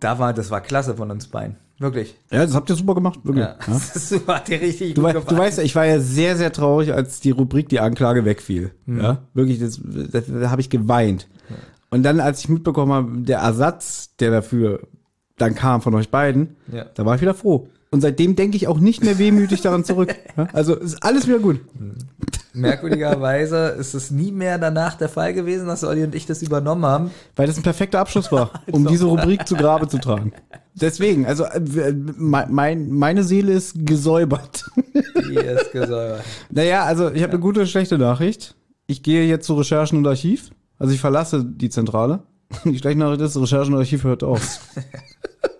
Da 0.00 0.18
war, 0.18 0.32
das 0.32 0.50
war 0.50 0.62
klasse 0.62 0.94
von 0.94 1.10
uns 1.10 1.26
beiden. 1.28 1.56
Wirklich. 1.78 2.14
Ja, 2.30 2.44
das 2.46 2.54
habt 2.54 2.70
ihr 2.70 2.76
super 2.76 2.94
gemacht, 2.94 3.20
wirklich. 3.24 3.44
Ja. 3.44 3.56
Ja. 3.66 3.80
Das 3.94 4.14
hat 4.28 4.48
dir 4.48 4.60
richtig 4.60 4.94
Du, 4.94 5.02
gut 5.02 5.14
wei 5.14 5.20
du 5.20 5.36
weißt, 5.38 5.58
ja, 5.58 5.64
ich 5.64 5.74
war 5.74 5.84
ja 5.86 5.98
sehr, 6.00 6.36
sehr 6.36 6.52
traurig, 6.52 6.92
als 6.92 7.20
die 7.20 7.30
Rubrik 7.30 7.68
die 7.68 7.80
Anklage 7.80 8.24
wegfiel. 8.24 8.70
Mhm. 8.86 9.00
Ja, 9.00 9.18
wirklich, 9.34 9.58
das, 9.58 9.80
das, 9.82 10.24
da 10.28 10.50
habe 10.50 10.60
ich 10.60 10.70
geweint. 10.70 11.28
Und 11.90 12.02
dann, 12.02 12.20
als 12.20 12.40
ich 12.40 12.48
mitbekommen 12.48 12.92
habe, 12.92 13.18
der 13.18 13.38
Ersatz, 13.38 14.16
der 14.16 14.30
dafür 14.30 14.80
dann 15.36 15.54
kam 15.54 15.82
von 15.82 15.94
euch 15.94 16.10
beiden, 16.10 16.56
Ja. 16.72 16.86
da 16.94 17.04
war 17.04 17.16
ich 17.16 17.20
wieder 17.20 17.34
froh. 17.34 17.68
Und 17.90 18.00
seitdem 18.00 18.34
denke 18.34 18.56
ich 18.56 18.66
auch 18.68 18.78
nicht 18.80 19.04
mehr 19.04 19.18
wehmütig 19.18 19.60
daran 19.60 19.84
zurück. 19.84 20.14
Ja? 20.36 20.48
Also 20.52 20.74
ist 20.74 21.02
alles 21.04 21.28
wieder 21.28 21.38
gut. 21.38 21.60
Merkwürdigerweise 22.52 23.68
ist 23.78 23.94
es 23.94 24.10
nie 24.10 24.32
mehr 24.32 24.58
danach 24.58 24.94
der 24.94 25.08
Fall 25.08 25.32
gewesen, 25.34 25.66
dass 25.66 25.84
Olli 25.84 26.02
und 26.04 26.14
ich 26.14 26.26
das 26.26 26.42
übernommen 26.42 26.84
haben. 26.84 27.10
Weil 27.36 27.46
das 27.46 27.56
ein 27.56 27.62
perfekter 27.62 28.00
Abschluss 28.00 28.30
war, 28.32 28.50
um 28.72 28.86
diese 28.86 29.06
Rubrik 29.06 29.46
zu 29.46 29.54
Grabe 29.56 29.88
zu 29.88 29.98
tragen. 29.98 30.32
Deswegen, 30.74 31.24
also 31.24 31.44
äh, 31.44 31.94
mein, 32.16 32.52
mein, 32.52 32.90
meine 32.90 33.22
Seele 33.22 33.52
ist 33.52 33.86
gesäubert. 33.86 34.64
Die 35.28 35.34
ist 35.34 35.70
gesäubert. 35.72 36.24
Naja, 36.50 36.84
also 36.84 37.10
ich 37.12 37.22
habe 37.22 37.32
eine 37.32 37.40
gute 37.40 37.60
und 37.60 37.68
schlechte 37.68 37.96
Nachricht. 37.96 38.56
Ich 38.86 39.02
gehe 39.02 39.24
jetzt 39.24 39.46
zu 39.46 39.54
Recherchen 39.54 39.98
und 39.98 40.06
Archiv. 40.06 40.50
Also 40.78 40.92
ich 40.92 41.00
verlasse 41.00 41.44
die 41.44 41.70
Zentrale. 41.70 42.24
Die 42.64 42.78
schlechte 42.78 42.98
Nachricht 42.98 43.20
ist, 43.22 43.36
Recherchen 43.36 43.74
und 43.74 43.80
Archiv 43.80 44.04
hört 44.04 44.22
auf. 44.22 44.60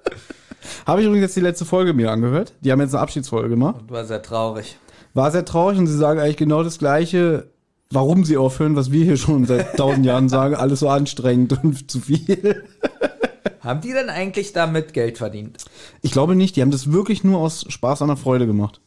habe 0.87 1.01
ich 1.01 1.07
übrigens 1.07 1.27
jetzt 1.27 1.37
die 1.37 1.41
letzte 1.41 1.65
Folge 1.65 1.95
mir 1.95 2.11
angehört. 2.11 2.53
Die 2.61 2.71
haben 2.71 2.81
jetzt 2.81 2.95
eine 2.95 3.03
Abschiedsfolge 3.03 3.49
gemacht. 3.49 3.83
Und 3.83 3.91
war 3.91 4.05
sehr 4.05 4.23
traurig. 4.23 4.79
War 5.15 5.31
sehr 5.31 5.45
traurig 5.45 5.79
und 5.79 5.87
sie 5.87 5.97
sagen 5.97 6.21
eigentlich 6.21 6.37
genau 6.37 6.63
das 6.63 6.79
Gleiche, 6.79 7.49
warum 7.91 8.25
sie 8.25 8.37
aufhören, 8.37 8.77
was 8.77 8.91
wir 8.91 9.05
hier 9.05 9.17
schon 9.17 9.47
seit 9.47 9.77
tausend 9.77 10.05
Jahren 10.05 10.29
sagen. 10.29 10.57
Alles 10.57 10.81
so 10.81 10.89
anstrengend 10.89 11.65
und 11.65 11.91
zu 11.91 12.01
viel. 12.01 12.65
Haben 13.65 13.81
die 13.81 13.93
denn 13.93 14.11
eigentlich 14.11 14.53
damit 14.53 14.93
Geld 14.93 15.19
verdient? 15.19 15.57
Ich 16.03 16.13
glaube 16.13 16.37
nicht, 16.37 16.55
die 16.57 16.63
haben 16.63 16.71
das 16.71 16.93
wirklich 16.93 17.25
nur 17.25 17.39
aus 17.41 17.65
Spaß 17.69 18.03
an 18.03 18.09
der 18.09 18.17
Freude 18.17 18.47
gemacht. 18.47 18.81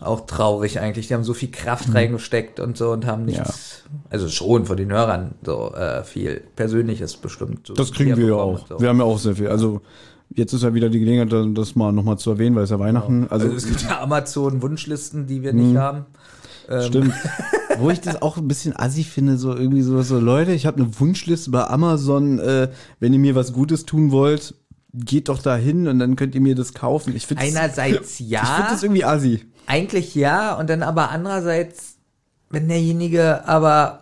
Auch 0.00 0.24
traurig 0.26 0.80
eigentlich. 0.80 1.08
Die 1.08 1.14
haben 1.14 1.24
so 1.24 1.34
viel 1.34 1.50
Kraft 1.50 1.92
reingesteckt 1.94 2.58
und 2.60 2.76
so 2.78 2.90
und 2.92 3.04
haben 3.04 3.24
nichts. 3.26 3.82
Also 4.08 4.28
schon 4.28 4.64
von 4.64 4.76
den 4.76 4.90
Hörern 4.92 5.34
so 5.44 5.74
äh, 5.74 6.04
viel 6.04 6.40
Persönliches 6.56 7.16
bestimmt. 7.18 7.66
So 7.66 7.74
Das 7.74 7.92
kriegen 7.92 8.16
wir 8.16 8.26
ja 8.28 8.34
auch. 8.34 8.66
So. 8.66 8.80
Wir 8.80 8.88
haben 8.88 8.98
ja 8.98 9.04
auch 9.04 9.18
sehr 9.18 9.36
viel. 9.36 9.48
Also 9.48 9.82
jetzt 10.34 10.52
ist 10.54 10.62
ja 10.62 10.72
wieder 10.72 10.88
die 10.88 11.00
Gelegenheit, 11.00 11.58
das 11.58 11.74
mal 11.74 11.92
nochmal 11.92 12.16
zu 12.18 12.30
erwähnen, 12.30 12.56
weil 12.56 12.64
es 12.64 12.70
ja 12.70 12.78
Weihnachten. 12.78 13.26
also, 13.28 13.46
Also, 13.46 13.56
es 13.56 13.66
gibt 13.66 13.82
ja 13.82 14.00
Amazon-Wunschlisten, 14.00 15.26
die 15.26 15.42
wir 15.42 15.52
Mhm. 15.52 15.68
nicht 15.68 15.76
haben. 15.76 16.06
Ähm, 16.68 16.82
stimmt. 16.82 17.14
Wo 17.80 17.90
ich 17.90 18.00
das 18.00 18.22
auch 18.22 18.36
ein 18.36 18.48
bisschen 18.48 18.76
assi 18.76 19.04
finde, 19.04 19.36
so 19.36 19.54
irgendwie 19.54 19.82
so, 19.82 20.00
so 20.02 20.18
Leute, 20.18 20.52
ich 20.52 20.66
habe 20.66 20.82
eine 20.82 21.00
Wunschliste 21.00 21.50
bei 21.50 21.66
Amazon, 21.66 22.38
äh, 22.38 22.68
wenn 22.98 23.12
ihr 23.12 23.18
mir 23.18 23.34
was 23.34 23.52
Gutes 23.52 23.84
tun 23.86 24.10
wollt, 24.10 24.54
geht 24.92 25.28
doch 25.28 25.40
da 25.42 25.56
hin 25.56 25.86
und 25.88 25.98
dann 25.98 26.16
könnt 26.16 26.34
ihr 26.34 26.40
mir 26.40 26.54
das 26.54 26.74
kaufen. 26.74 27.14
Ich 27.14 27.26
finde 27.26 27.42
Einerseits 27.42 28.20
ich 28.20 28.28
ja, 28.28 28.44
find 28.44 28.70
das 28.70 28.82
irgendwie 28.82 29.04
assi. 29.04 29.44
eigentlich 29.66 30.14
ja, 30.14 30.54
und 30.54 30.68
dann 30.68 30.82
aber 30.82 31.10
andererseits, 31.10 31.96
wenn 32.50 32.68
derjenige 32.68 33.46
aber 33.46 34.00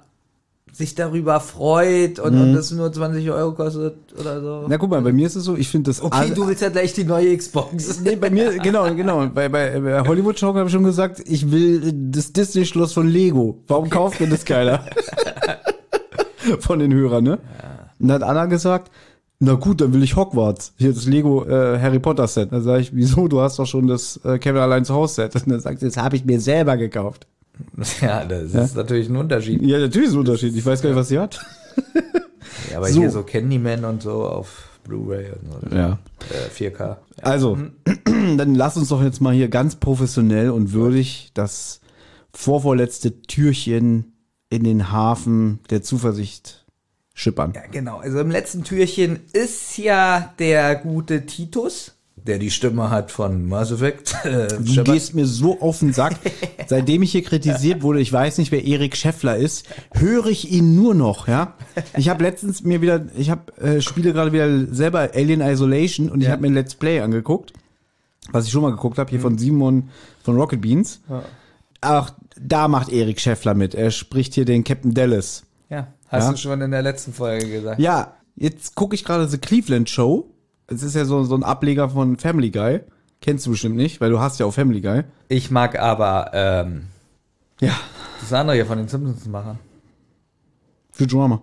sich 0.79 0.95
darüber 0.95 1.41
freut 1.41 2.19
und, 2.21 2.35
und 2.41 2.55
das 2.55 2.71
nur 2.71 2.91
20 2.93 3.29
Euro 3.31 3.53
kostet 3.53 3.97
oder 4.19 4.41
so. 4.41 4.61
Mhm. 4.63 4.67
Na 4.69 4.77
guck 4.79 4.91
mal, 4.91 5.03
bei 5.03 5.13
mir 5.13 5.27
ist 5.27 5.35
es 5.37 5.45
so, 5.45 5.57
ich 5.57 5.69
finde 5.69 5.91
das 5.91 6.01
Okay, 6.03 6.17
assi- 6.17 6.35
du 6.35 6.47
willst 6.47 6.63
ja 6.63 6.69
gleich 6.71 6.93
die 6.95 7.05
neue 7.05 7.37
Xbox. 7.37 8.01
Nee, 8.01 8.17
bei 8.17 8.31
mir, 8.31 8.57
genau, 8.59 8.85
genau. 8.95 9.27
Bei, 9.27 9.49
bei, 9.49 9.79
bei 9.81 10.01
Hollywood 10.09 10.39
Show 10.39 10.55
habe 10.55 10.67
ich 10.67 10.73
schon 10.73 10.85
gesagt, 10.85 11.21
ich 11.27 11.51
will 11.51 11.93
das 11.93 12.33
Disney-Schloss 12.33 12.93
von 12.93 13.09
Lego. 13.09 13.59
Warum 13.67 13.91
kauft 13.91 14.21
denn 14.21 14.31
das 14.31 14.45
keiner? 14.45 14.85
von 16.61 16.79
den 16.79 16.95
Hörern, 16.95 17.25
ne? 17.25 17.39
Und 17.99 18.09
dann 18.09 18.23
hat 18.23 18.29
Anna 18.29 18.47
gesagt, 18.47 18.91
Na 19.41 19.55
gut, 19.55 19.81
dann 19.81 19.93
will 19.93 20.03
ich 20.03 20.17
Hogwarts. 20.17 20.73
Hier 20.77 20.93
das 20.93 21.07
Lego 21.07 21.45
äh, 21.45 21.79
Harry 21.81 21.99
Potter 21.99 22.27
Set. 22.27 22.53
Dann 22.53 22.63
sage 22.63 22.83
ich, 22.83 22.95
wieso? 22.95 23.29
Du 23.29 23.41
hast 23.41 23.59
doch 23.59 23.67
schon 23.67 23.87
das 23.87 24.19
äh, 24.25 24.39
Kevin 24.39 24.61
allein 24.63 24.85
zu 24.85 24.95
Hause 24.95 25.15
Set. 25.15 25.35
Und 25.37 25.49
dann 25.51 25.61
sagt 25.61 25.81
sie, 25.81 25.87
das 25.87 25.97
habe 25.97 26.17
ich 26.17 26.25
mir 26.25 26.41
selber 26.41 26.77
gekauft. 26.77 27.27
Ja, 28.01 28.25
das 28.25 28.55
ist 28.55 28.77
natürlich 28.77 29.09
ein 29.09 29.17
Unterschied. 29.17 29.63
Ja, 29.63 29.79
natürlich 29.79 30.09
ist 30.09 30.15
ein 30.15 30.21
Unterschied. 30.21 30.55
Ich 30.57 30.65
weiß 30.65 30.83
gar 30.83 30.91
nicht, 30.91 30.99
was 30.99 31.09
sie 31.09 31.19
hat. 31.19 31.39
Ja, 32.71 32.79
aber 32.79 32.89
So. 32.89 33.01
hier 33.01 33.11
so 33.11 33.23
Candyman 33.23 33.85
und 33.85 34.03
so 34.03 34.25
auf 34.27 34.69
Blu-ray 34.85 35.31
und 35.31 35.71
so. 35.71 35.77
Ja. 35.77 35.99
Äh, 36.31 36.51
4K. 36.71 36.97
Also, 37.23 37.57
dann 38.37 38.55
lass 38.55 38.77
uns 38.77 38.89
doch 38.89 39.03
jetzt 39.03 39.21
mal 39.21 39.33
hier 39.33 39.49
ganz 39.49 39.77
professionell 39.77 40.51
und 40.51 40.73
würdig 40.73 41.31
das 41.35 41.81
vorvorletzte 42.33 43.23
Türchen 43.23 44.13
in 44.51 44.65
den 44.65 44.91
Hafen 44.93 45.61
der 45.71 45.83
Zuversicht 45.83 46.67
schippern. 47.15 47.53
Ja, 47.55 47.63
genau. 47.71 47.99
Also 47.99 48.19
im 48.21 48.31
letzten 48.31 48.65
Türchen 48.65 49.21
ist 49.33 49.77
ja 49.79 50.35
der 50.39 50.75
gute 50.77 51.27
Titus, 51.27 51.95
der 52.29 52.39
die 52.39 52.51
Stimme 52.51 52.91
hat 52.91 53.11
von 53.11 53.49
Mass 53.49 53.73
Effect. 53.73 54.15
Äh, 54.25 54.49
Du 54.49 54.67
Shepard. 54.67 54.95
gehst 54.95 55.15
mir 55.15 55.27
so 55.27 55.61
auf 55.61 55.81
den 55.81 55.93
Sack. 55.93 56.17
Seitdem 56.67 57.03
ich 57.03 57.13
hier 57.13 57.23
kritisiert 57.23 57.83
wurde, 57.83 58.01
ich 58.01 58.13
weiß 58.13 58.39
nicht, 58.39 58.53
wer 58.53 58.65
Erik 58.65 58.97
Scheffler 58.97 59.37
ist, 59.37 59.67
höre 59.95 60.27
ich 60.27 60.53
ihn 60.53 60.75
nur 60.77 60.95
noch, 60.95 61.27
ja. 61.29 61.55
Ich 61.97 62.09
habe 62.09 62.23
letztens 62.23 62.63
mir 62.63 62.81
wieder, 62.83 63.07
ich 63.17 63.31
habe 63.31 63.57
äh, 63.61 63.81
spiele 63.81 64.13
gerade 64.13 64.33
wieder 64.33 64.67
selber 64.75 65.11
Alien 65.15 65.41
Isolation 65.41 66.11
und 66.11 66.21
ich 66.21 66.27
Ja. 66.27 66.33
habe 66.33 66.43
mir 66.43 66.49
ein 66.49 66.55
Let's 66.55 66.75
Play 66.75 67.01
angeguckt, 67.01 67.53
was 68.31 68.45
ich 68.47 68.53
schon 68.53 68.63
mal 68.63 68.71
geguckt 68.71 68.99
habe, 68.99 69.11
hier 69.11 69.21
von 69.21 69.39
Simon 69.39 69.89
von 70.23 70.37
Rocket 70.37 70.61
Beans. 70.61 71.01
Auch 71.81 72.11
da 72.41 72.69
macht 72.69 72.91
Erik 72.93 73.21
Scheffler 73.21 73.55
mit. 73.55 73.75
Er 73.75 73.91
spricht 73.91 74.35
hier 74.35 74.45
den 74.45 74.63
Captain 74.65 74.93
Dallas. 74.95 75.45
ja, 75.71 75.89
hast 76.09 76.25
Ja. 76.25 76.31
du 76.33 76.37
schon 76.37 76.61
in 76.61 76.71
der 76.71 76.83
letzten 76.83 77.13
Folge 77.13 77.49
gesagt. 77.49 77.81
Ja, 77.81 78.15
jetzt 78.37 78.75
gucke 78.75 78.95
ich 78.95 79.05
gerade 79.05 79.27
The 79.29 79.39
Cleveland 79.39 79.89
Show. 79.89 80.29
Es 80.69 80.83
ist 80.83 80.95
ja 80.95 81.05
so, 81.05 81.25
so 81.25 81.35
ein 81.35 81.43
Ableger 81.43 81.89
von 81.91 82.17
Family 82.17 82.51
Guy. 82.51 82.81
Kennst 83.21 83.47
du 83.47 83.51
bestimmt 83.51 83.77
nicht, 83.77 84.01
weil 84.01 84.11
du 84.11 84.21
hast 84.21 84.39
ja 84.39 84.47
auch 84.47 84.53
Family 84.55 84.81
Guy. 84.81 85.03
Ich 85.29 85.51
mag 85.51 85.79
aber 85.79 86.31
ähm, 86.35 86.85
Ja. 87.61 87.73
das 88.21 88.33
andere 88.33 88.55
hier 88.57 88.67
von 88.67 88.79
den 88.79 88.87
Simpsons-Machern. 88.89 89.59
Futurama. 90.93 91.43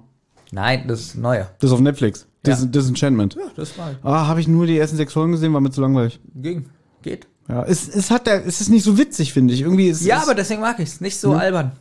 Nein, 0.52 0.86
das 0.88 1.02
ist 1.02 1.16
neuer. 1.18 1.50
Das 1.60 1.70
ist 1.70 1.74
auf 1.74 1.82
Netflix. 1.82 2.28
Dis 2.46 2.62
Ja. 2.62 2.66
Disenchantment. 2.68 3.36
Das 3.56 3.76
mag 3.78 3.94
ich. 4.00 4.06
Ah, 4.06 4.28
habe 4.28 4.40
ich 4.40 4.48
nur 4.48 4.68
die 4.68 4.78
ersten 4.78 4.98
sechs 4.98 5.14
Folgen 5.14 5.32
gesehen, 5.32 5.54
war 5.54 5.62
mir 5.62 5.72
zu 5.72 5.82
langweilig. 5.82 6.20
Ging. 6.36 6.70
Geht. 7.02 7.28
Ja, 7.48 7.64
es, 7.64 7.88
es 7.88 8.10
hat 8.12 8.28
der, 8.28 8.46
es 8.46 8.62
ist 8.62 8.70
nicht 8.70 8.84
so 8.84 8.98
witzig, 8.98 9.34
finde 9.34 9.54
ich. 9.54 9.62
Irgendwie 9.62 9.88
ist 9.88 10.04
Ja, 10.04 10.18
es, 10.18 10.24
aber 10.24 10.36
deswegen 10.36 10.62
mag 10.62 10.80
ich 10.80 10.90
es. 10.90 11.02
Nicht 11.02 11.20
so 11.20 11.34
albern. 11.34 11.74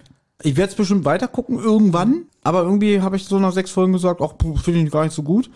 ich 0.43 0.57
werde 0.57 0.71
es 0.71 0.77
bestimmt 0.77 1.05
weiter 1.05 1.27
gucken 1.29 1.59
irgendwann, 1.59 2.25
aber 2.43 2.63
irgendwie 2.63 3.01
habe 3.01 3.17
ich 3.17 3.25
so 3.25 3.39
nach 3.39 3.53
sechs 3.53 3.71
Folgen 3.71 3.93
gesagt, 3.93 4.21
ach, 4.23 4.35
finde 4.63 4.81
ich 4.81 4.91
gar 4.91 5.05
nicht 5.05 5.15
so 5.15 5.23
gut. 5.23 5.51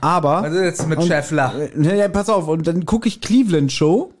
Aber 0.00 0.38
Also 0.38 0.58
jetzt 0.60 0.86
mit 0.88 0.98
Und- 0.98 1.06
Scheffler. 1.08 1.52
Ne, 1.74 2.08
pass 2.08 2.28
auf, 2.28 2.48
und 2.48 2.66
dann 2.66 2.86
gucke 2.86 3.08
ich 3.08 3.20
Cleveland 3.20 3.72
Show. 3.72 4.12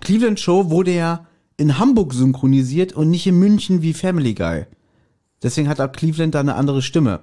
Cleveland 0.00 0.40
Show 0.40 0.70
wurde 0.70 0.92
ja 0.94 1.26
in 1.56 1.78
Hamburg 1.78 2.14
synchronisiert 2.14 2.92
und 2.92 3.10
nicht 3.10 3.26
in 3.26 3.38
München 3.38 3.82
wie 3.82 3.92
Family 3.92 4.34
Guy. 4.34 4.64
Deswegen 5.42 5.68
hat 5.68 5.80
auch 5.80 5.92
Cleveland 5.92 6.34
da 6.34 6.40
eine 6.40 6.54
andere 6.54 6.82
Stimme. 6.82 7.20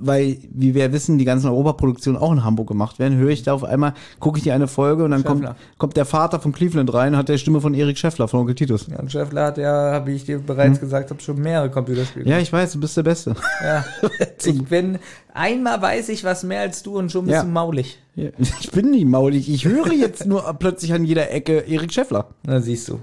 Weil, 0.00 0.38
wie 0.52 0.76
wir 0.76 0.92
wissen, 0.92 1.18
die 1.18 1.24
ganzen 1.24 1.48
Europaproduktionen 1.48 2.20
auch 2.20 2.30
in 2.30 2.44
Hamburg 2.44 2.68
gemacht 2.68 3.00
werden, 3.00 3.18
höre 3.18 3.30
ich 3.30 3.42
da 3.42 3.52
auf 3.52 3.64
einmal, 3.64 3.94
gucke 4.20 4.38
ich 4.38 4.44
die 4.44 4.52
eine 4.52 4.68
Folge 4.68 5.02
und 5.02 5.10
dann 5.10 5.24
kommt, 5.24 5.44
kommt 5.76 5.96
der 5.96 6.04
Vater 6.04 6.38
von 6.38 6.52
Cleveland 6.52 6.94
rein 6.94 7.14
und 7.14 7.18
hat 7.18 7.28
der 7.28 7.36
Stimme 7.38 7.60
von 7.60 7.74
Erik 7.74 7.98
Scheffler, 7.98 8.28
von 8.28 8.40
Onkel 8.40 8.54
Titus. 8.54 8.86
Ja, 8.88 9.00
und 9.00 9.10
Scheffler 9.10 9.46
hat 9.46 9.58
ja, 9.58 10.06
wie 10.06 10.12
ich 10.14 10.24
dir 10.24 10.38
bereits 10.38 10.78
gesagt 10.78 11.10
habe, 11.10 11.20
schon 11.20 11.40
mehrere 11.40 11.68
Computerspiele. 11.68 12.30
Ja, 12.30 12.38
ich 12.38 12.52
weiß, 12.52 12.72
du 12.74 12.80
bist 12.80 12.96
der 12.96 13.02
Beste. 13.02 13.34
Ja. 13.62 13.84
Ich 14.44 14.62
bin, 14.64 14.98
einmal 15.34 15.82
weiß 15.82 16.08
ich 16.10 16.22
was 16.22 16.44
mehr 16.44 16.60
als 16.60 16.84
du 16.84 16.96
und 16.96 17.10
schon 17.10 17.24
bist 17.24 17.34
Ja. 17.34 17.42
du 17.42 17.48
maulig. 17.48 17.98
Ja, 18.14 18.28
Ich 18.60 18.70
bin 18.70 18.90
nicht 18.92 19.04
maulig, 19.06 19.50
ich 19.50 19.64
höre 19.64 19.92
jetzt 19.92 20.26
nur 20.26 20.42
plötzlich 20.60 20.92
an 20.92 21.04
jeder 21.04 21.30
Ecke 21.32 21.58
Erik 21.66 21.92
Scheffler. 21.92 22.28
Na, 22.44 22.60
siehst 22.60 22.88
du. 22.88 23.00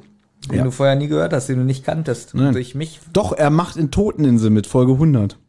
Den 0.50 0.60
Ja. 0.60 0.64
du 0.64 0.72
vorher 0.72 0.96
nie 0.96 1.08
gehört 1.08 1.34
hast, 1.34 1.48
den 1.50 1.58
du 1.58 1.66
nicht 1.66 1.84
kanntest. 1.84 2.36
Nein. 2.36 2.54
Durch 2.54 2.74
mich. 2.74 3.00
Doch, 3.12 3.34
er 3.34 3.50
macht 3.50 3.75
in 3.78 3.92
Toteninsel 3.92 4.50
mit 4.50 4.66
Folge 4.66 4.94
100 4.94 5.34
Wow. 5.34 5.40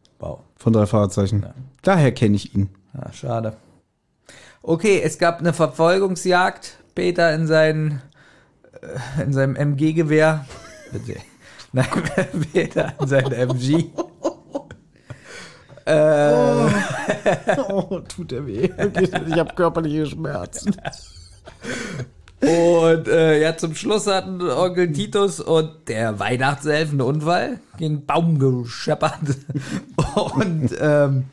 Von 0.57 0.73
drei 0.73 0.85
Fahrzeichen. 0.85 1.45
Daher 1.81 2.11
kenne 2.11 2.35
ich 2.35 2.55
ihn. 2.55 2.69
Ja, 2.93 3.11
schade. 3.11 3.57
Okay, 4.61 5.01
es 5.03 5.17
gab 5.17 5.39
eine 5.39 5.53
Verfolgungsjagd. 5.53 6.77
Peter 6.95 7.33
in, 7.33 7.47
sein, 7.47 8.01
äh, 8.81 9.23
in 9.23 9.33
seinem 9.33 9.55
MG-Gewehr. 9.55 10.45
Nein, 11.73 11.87
Peter 12.53 12.93
in 12.99 13.07
seinem 13.07 13.33
MG. 13.33 13.85
Oh, 15.89 18.01
tut 18.09 18.33
er 18.33 18.45
weh. 18.45 18.69
Ich 18.99 19.39
habe 19.39 19.55
körperliche 19.55 20.05
Schmerzen. 20.05 20.75
Und 22.39 23.07
äh, 23.07 23.41
ja, 23.41 23.57
zum 23.57 23.73
Schluss 23.73 24.05
hatten 24.05 24.41
Onkel 24.41 24.91
Titus 24.91 25.39
und 25.39 25.71
der 25.87 26.19
Weihnachtself 26.19 26.91
einen 26.91 27.01
Unfall, 27.01 27.59
gegen 27.79 28.05
Baum 28.05 28.37
gescheppert. 28.37 29.37
Und 30.35 30.69
ähm, 30.79 31.25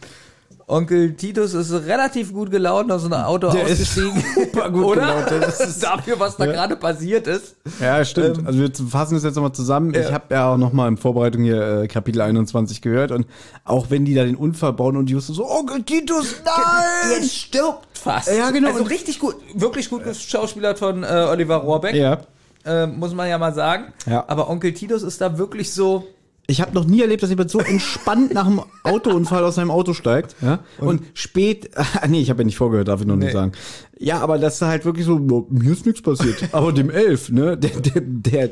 Onkel 0.66 1.12
Titus 1.14 1.52
ist 1.52 1.72
relativ 1.72 2.32
gut 2.32 2.50
gelaunt 2.50 2.90
aus 2.90 3.04
einem 3.04 3.14
Auto 3.14 3.50
Der 3.50 3.64
ist 3.66 3.82
ausgestiegen. 3.98 4.24
super 4.34 4.70
gut 4.70 4.84
Oder? 4.84 5.00
gelaunt, 5.24 5.44
das 5.44 5.60
ist- 5.60 5.82
Dafür, 5.82 6.18
was 6.18 6.36
da 6.36 6.46
gerade 6.46 6.76
passiert 6.76 7.26
ist. 7.26 7.56
Ja, 7.80 8.02
stimmt. 8.04 8.46
also 8.46 8.58
wir 8.60 8.70
fassen 8.88 9.14
das 9.14 9.24
jetzt 9.24 9.34
nochmal 9.34 9.52
zusammen. 9.52 9.94
Ich 9.94 10.10
habe 10.12 10.32
ja 10.34 10.52
auch 10.52 10.56
nochmal 10.56 10.88
in 10.88 10.96
Vorbereitung 10.96 11.42
hier 11.42 11.82
äh, 11.82 11.86
Kapitel 11.88 12.22
21 12.22 12.80
gehört 12.80 13.10
und 13.10 13.26
auch 13.64 13.90
wenn 13.90 14.04
die 14.06 14.14
da 14.14 14.24
den 14.24 14.36
Unfall 14.36 14.72
bauen 14.72 14.96
und 14.96 15.10
Justus 15.10 15.36
so, 15.36 15.50
Onkel 15.50 15.82
Titus, 15.82 16.36
nein! 16.44 17.20
Er 17.20 17.26
stirbt 17.28 17.86
fast. 17.98 18.28
Ja, 18.34 18.50
genau. 18.50 18.68
Also 18.68 18.80
Und- 18.80 18.90
richtig 18.90 19.18
gut, 19.18 19.36
wirklich 19.54 19.90
gut 19.90 20.04
geschauspielert 20.04 20.78
von 20.78 21.02
äh, 21.04 21.26
Oliver 21.30 21.56
Rohrbeck. 21.56 21.94
Ja. 21.94 22.18
Äh, 22.64 22.86
muss 22.86 23.12
man 23.12 23.28
ja 23.28 23.36
mal 23.36 23.52
sagen. 23.52 23.92
Ja. 24.06 24.24
Aber 24.28 24.48
Onkel 24.48 24.72
Titus 24.72 25.02
ist 25.02 25.20
da 25.20 25.36
wirklich 25.36 25.72
so. 25.74 26.06
Ich 26.46 26.60
habe 26.60 26.74
noch 26.74 26.84
nie 26.84 27.00
erlebt, 27.00 27.22
dass 27.22 27.30
jemand 27.30 27.50
so 27.50 27.58
entspannt 27.60 28.34
nach 28.34 28.46
einem 28.46 28.60
Autounfall 28.82 29.44
aus 29.44 29.54
seinem 29.54 29.70
Auto 29.70 29.94
steigt. 29.94 30.36
Ja? 30.42 30.60
Und, 30.78 31.02
spät, 31.14 31.70
ah, 31.76 32.06
nee, 32.08 32.20
ich 32.20 32.30
habe 32.30 32.42
ja 32.42 32.46
nicht 32.46 32.56
vorgehört, 32.58 32.88
darf 32.88 33.00
ich 33.00 33.06
noch 33.06 33.16
Nee. 33.16 33.24
nicht 33.26 33.32
sagen. 33.34 33.52
Ja, 33.98 34.20
aber 34.20 34.38
das 34.38 34.56
ist 34.56 34.62
halt 34.62 34.84
wirklich 34.84 35.06
so, 35.06 35.18
no, 35.18 35.46
mir 35.50 35.72
ist 35.72 35.86
nichts 35.86 36.02
passiert. 36.02 36.48
aber 36.52 36.72
dem 36.72 36.90
Elf, 36.90 37.30
ne, 37.30 37.56
der, 37.56 37.70
der, 37.80 38.02
der, 38.04 38.50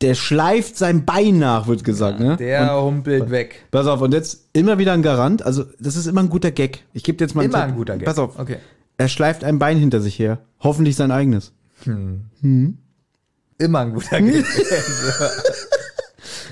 der 0.00 0.14
schleift 0.14 0.76
sein 0.78 1.04
Bein 1.04 1.38
nach, 1.38 1.66
wird 1.66 1.82
gesagt, 1.84 2.20
ne? 2.20 2.36
Der 2.36 2.80
humpelt 2.80 3.30
weg. 3.30 3.66
Pass 3.72 3.86
auf, 3.88 4.00
und 4.00 4.14
jetzt 4.14 4.48
immer 4.52 4.78
wieder 4.78 4.92
ein 4.92 5.02
Garant. 5.02 5.44
Also, 5.44 5.64
das 5.80 5.96
ist 5.96 6.06
immer 6.06 6.20
ein 6.22 6.28
guter 6.30 6.50
Gag. 6.52 6.84
Ich 6.94 7.02
gebe 7.02 7.18
dir 7.18 7.24
jetzt 7.24 7.34
mal 7.34 7.42
einen 7.42 7.52
Immer 7.52 7.62
ein 7.64 7.74
guter 7.74 7.96
Gag. 7.98 8.06
Pass 8.06 8.18
auf. 8.18 8.38
Okay. 8.38 8.58
Er 8.96 9.08
schleift 9.08 9.42
ein 9.44 9.58
Bein 9.58 9.76
hinter 9.78 10.00
sich 10.00 10.18
her. 10.18 10.38
Hoffentlich 10.60 10.96
sein 10.96 11.10
eigenes. 11.10 11.52
Immer 13.58 13.78
ein 13.80 13.92
guter 13.92 14.20
Gag. 14.20 14.44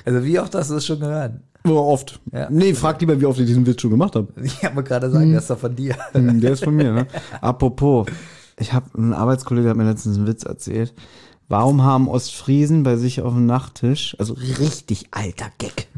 Also 0.06 0.24
wie 0.24 0.38
oft 0.40 0.54
hast 0.54 0.70
du 0.70 0.74
das 0.74 0.86
schon 0.86 1.00
gehört? 1.00 1.34
Oder 1.64 1.82
oft. 1.82 2.20
Ja. 2.32 2.48
Nee, 2.48 2.72
frag 2.74 3.00
lieber, 3.00 3.20
wie 3.20 3.26
oft 3.26 3.38
ich 3.40 3.46
diesen 3.46 3.66
Witz 3.66 3.82
schon 3.82 3.90
gemacht 3.90 4.14
habe. 4.16 4.28
Ich 4.42 4.64
habe 4.64 4.82
gerade 4.84 5.10
sagen, 5.10 5.32
das 5.34 5.42
ist 5.44 5.50
doch 5.50 5.58
von 5.58 5.74
dir. 5.74 5.96
Hm, 6.12 6.40
Der 6.40 6.52
ist 6.52 6.62
von 6.64 6.74
mir, 6.74 6.92
ne? 6.92 7.06
Apropos, 7.40 8.06
ich 8.58 8.72
habe 8.72 8.86
ein 8.96 9.12
Arbeitskollege 9.12 9.68
hat 9.68 9.76
mir 9.76 9.84
letztens 9.84 10.16
einen 10.16 10.26
Witz 10.28 10.44
erzählt. 10.44 10.94
Warum 11.48 11.82
haben 11.82 12.08
Ostfriesen 12.08 12.82
bei 12.84 12.96
sich 12.96 13.20
auf 13.20 13.32
dem 13.34 13.46
Nachttisch, 13.46 14.16
also 14.18 14.34
richtig 14.34 15.08
alter 15.10 15.46
Gag. 15.58 15.88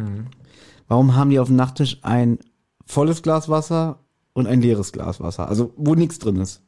Warum 0.88 1.14
haben 1.16 1.30
die 1.30 1.38
auf 1.38 1.48
dem 1.48 1.56
Nachttisch 1.56 1.98
ein 2.02 2.38
volles 2.86 3.22
Glas 3.22 3.48
Wasser 3.48 3.98
und 4.32 4.46
ein 4.46 4.60
leeres 4.62 4.92
Glas 4.92 5.20
Wasser, 5.20 5.48
also 5.48 5.72
wo 5.76 5.94
nichts 5.94 6.18
drin 6.18 6.36
ist? 6.36 6.62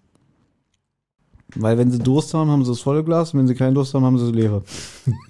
Weil 1.56 1.78
wenn 1.78 1.90
sie 1.90 1.98
Durst 1.98 2.34
haben, 2.34 2.50
haben 2.50 2.64
sie 2.64 2.70
das 2.70 2.80
volle 2.80 3.04
Glas, 3.04 3.32
und 3.32 3.40
wenn 3.40 3.46
sie 3.46 3.54
keinen 3.54 3.74
Durst 3.74 3.94
haben, 3.94 4.04
haben 4.04 4.18
sie 4.18 4.26
das 4.26 4.34
leere. 4.34 4.62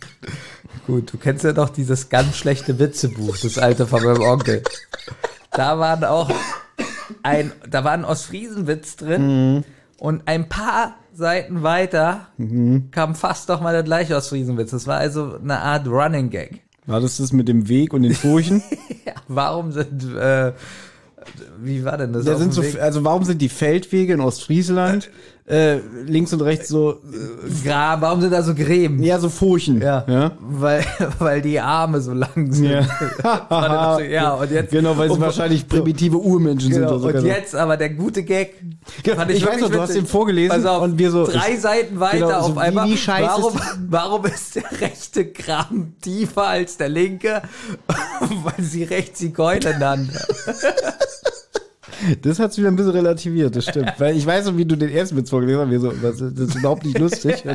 Gut, 0.87 1.13
du 1.13 1.19
kennst 1.19 1.45
ja 1.45 1.53
doch 1.53 1.69
dieses 1.69 2.09
ganz 2.09 2.37
schlechte 2.37 2.79
Witzebuch, 2.79 3.37
das 3.39 3.59
alte 3.59 3.87
von 3.87 4.03
meinem 4.03 4.23
Onkel. 4.23 4.63
Da 5.53 5.79
waren 5.79 6.05
auch 6.05 6.31
ein, 7.23 7.53
da 7.69 7.85
war 7.85 7.93
ein 7.93 8.05
Ostfriesenwitz 8.05 8.97
drin 8.97 9.65
und 9.99 10.23
ein 10.27 10.49
paar 10.49 10.95
Seiten 11.13 11.63
weiter 11.63 12.29
kam 12.91 13.15
fast 13.15 13.49
doch 13.49 13.61
mal 13.61 13.73
der 13.73 13.83
gleiche 13.83 14.17
Ostfriesenwitz. 14.17 14.71
Das 14.71 14.87
war 14.87 14.99
also 14.99 15.37
eine 15.37 15.61
Art 15.61 15.87
Running 15.87 16.31
Gag. 16.31 16.63
War 16.87 17.01
das 17.01 17.19
das 17.19 17.33
mit 17.33 17.47
dem 17.47 17.69
Weg 17.69 17.93
und 17.93 18.03
den 18.03 18.15
Furchen? 18.15 18.63
Ja, 19.07 19.15
warum 19.29 19.73
sind, 19.73 20.15
äh, 20.15 20.53
wie 21.59 21.85
war 21.87 21.97
denn 21.97 22.13
das? 22.13 22.27
Da 22.27 22.37
sind 22.37 22.53
so, 22.53 22.63
also 22.81 23.03
warum 23.03 23.25
sind 23.25 23.41
die 23.41 23.49
Feldwege 23.49 24.13
in 24.13 24.21
Ostfriesland 24.21 25.11
äh, 25.51 25.79
links 26.07 26.33
und 26.33 26.43
rechts 26.43 26.69
so, 26.69 27.01
Gra 27.65 28.01
warum 28.01 28.21
sind 28.21 28.33
da 28.33 28.43
so 28.43 28.55
Gräben? 28.55 29.03
ja, 29.03 29.19
so 29.19 29.29
Furchen? 29.29 29.81
Ja, 29.81 30.05
ja? 30.07 30.31
Weil, 30.41 30.85
weil 31.19 31.43
die 31.43 31.59
Arme 31.59 32.01
so 32.01 32.13
lang 32.13 32.53
sind. 32.53 32.71
Ja. 32.71 32.87
ja, 34.09 34.33
und 34.41 34.51
jetzt. 34.51 34.71
Genau, 34.71 34.97
weil 34.97 35.09
sie 35.09 35.15
und- 35.15 35.21
wahrscheinlich 35.21 35.67
primitive 35.69 36.17
Urmenschen 36.19 36.71
Genau, 36.71 36.99
sind. 36.99 37.05
oder 37.05 37.21
so. 37.21 37.27
und 37.27 37.33
jetzt 37.33 37.55
aber 37.55 37.77
der 37.77 37.91
gute 37.91 38.23
Gag. 38.23 38.55
fand 39.05 39.31
Ich 39.31 39.43
weiß 39.45 39.53
wirklich 39.55 39.61
noch, 39.63 39.71
du 39.71 39.81
hast 39.81 39.95
den 39.95 40.07
vorgelesen 40.07 40.57
Pass 40.63 40.67
auf, 40.67 40.83
und 40.83 40.99
wir 40.99 41.11
so- 41.11 41.27
Drei 41.27 41.57
Seiten 41.57 41.99
weiter 42.01 42.19
Genau, 42.27 42.29
so 42.43 42.47
auf 42.51 42.57
wie- 42.57 42.61
einmal. 42.61 42.89
wie 42.89 42.97
scheiße 42.97 43.27
warum, 43.29 43.55
ist 43.57 43.79
warum 43.89 44.25
ist 44.27 44.55
der 44.57 44.65
rechte 44.81 45.25
Graben 45.27 45.97
tiefer 46.01 46.47
als 46.47 46.77
der 46.77 46.89
linke? 46.89 47.43
Weil 47.89 48.65
sie 48.65 48.85
rechts 48.85 49.19
Zigeuner 49.19 49.79
nannten. 49.79 50.13
Das 52.23 52.39
hat's 52.39 52.57
wieder 52.59 52.69
ein 52.69 52.77
bisschen 52.77 52.93
relativiert, 52.93 53.57
das 53.57 53.65
stimmt. 53.65 53.93
Weil 53.99 54.17
ich 54.17 54.27
weiß 54.27 54.47
noch, 54.47 54.57
wie 54.57 54.65
du 54.65 54.77
den 54.77 54.91
ersten 54.91 55.17
Witz 55.17 55.31
vorgelesen 55.31 55.61
hast, 55.61 55.69
mir 55.69 55.81
so, 55.81 55.91
das 55.91 56.21
ist 56.21 56.55
überhaupt 56.57 56.85
nicht 56.85 56.99
lustig. 56.99 57.45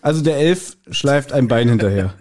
Also 0.00 0.22
der 0.22 0.38
Elf 0.38 0.78
schleift 0.90 1.32
ein 1.32 1.48
Bein 1.48 1.68
hinterher. 1.68 2.14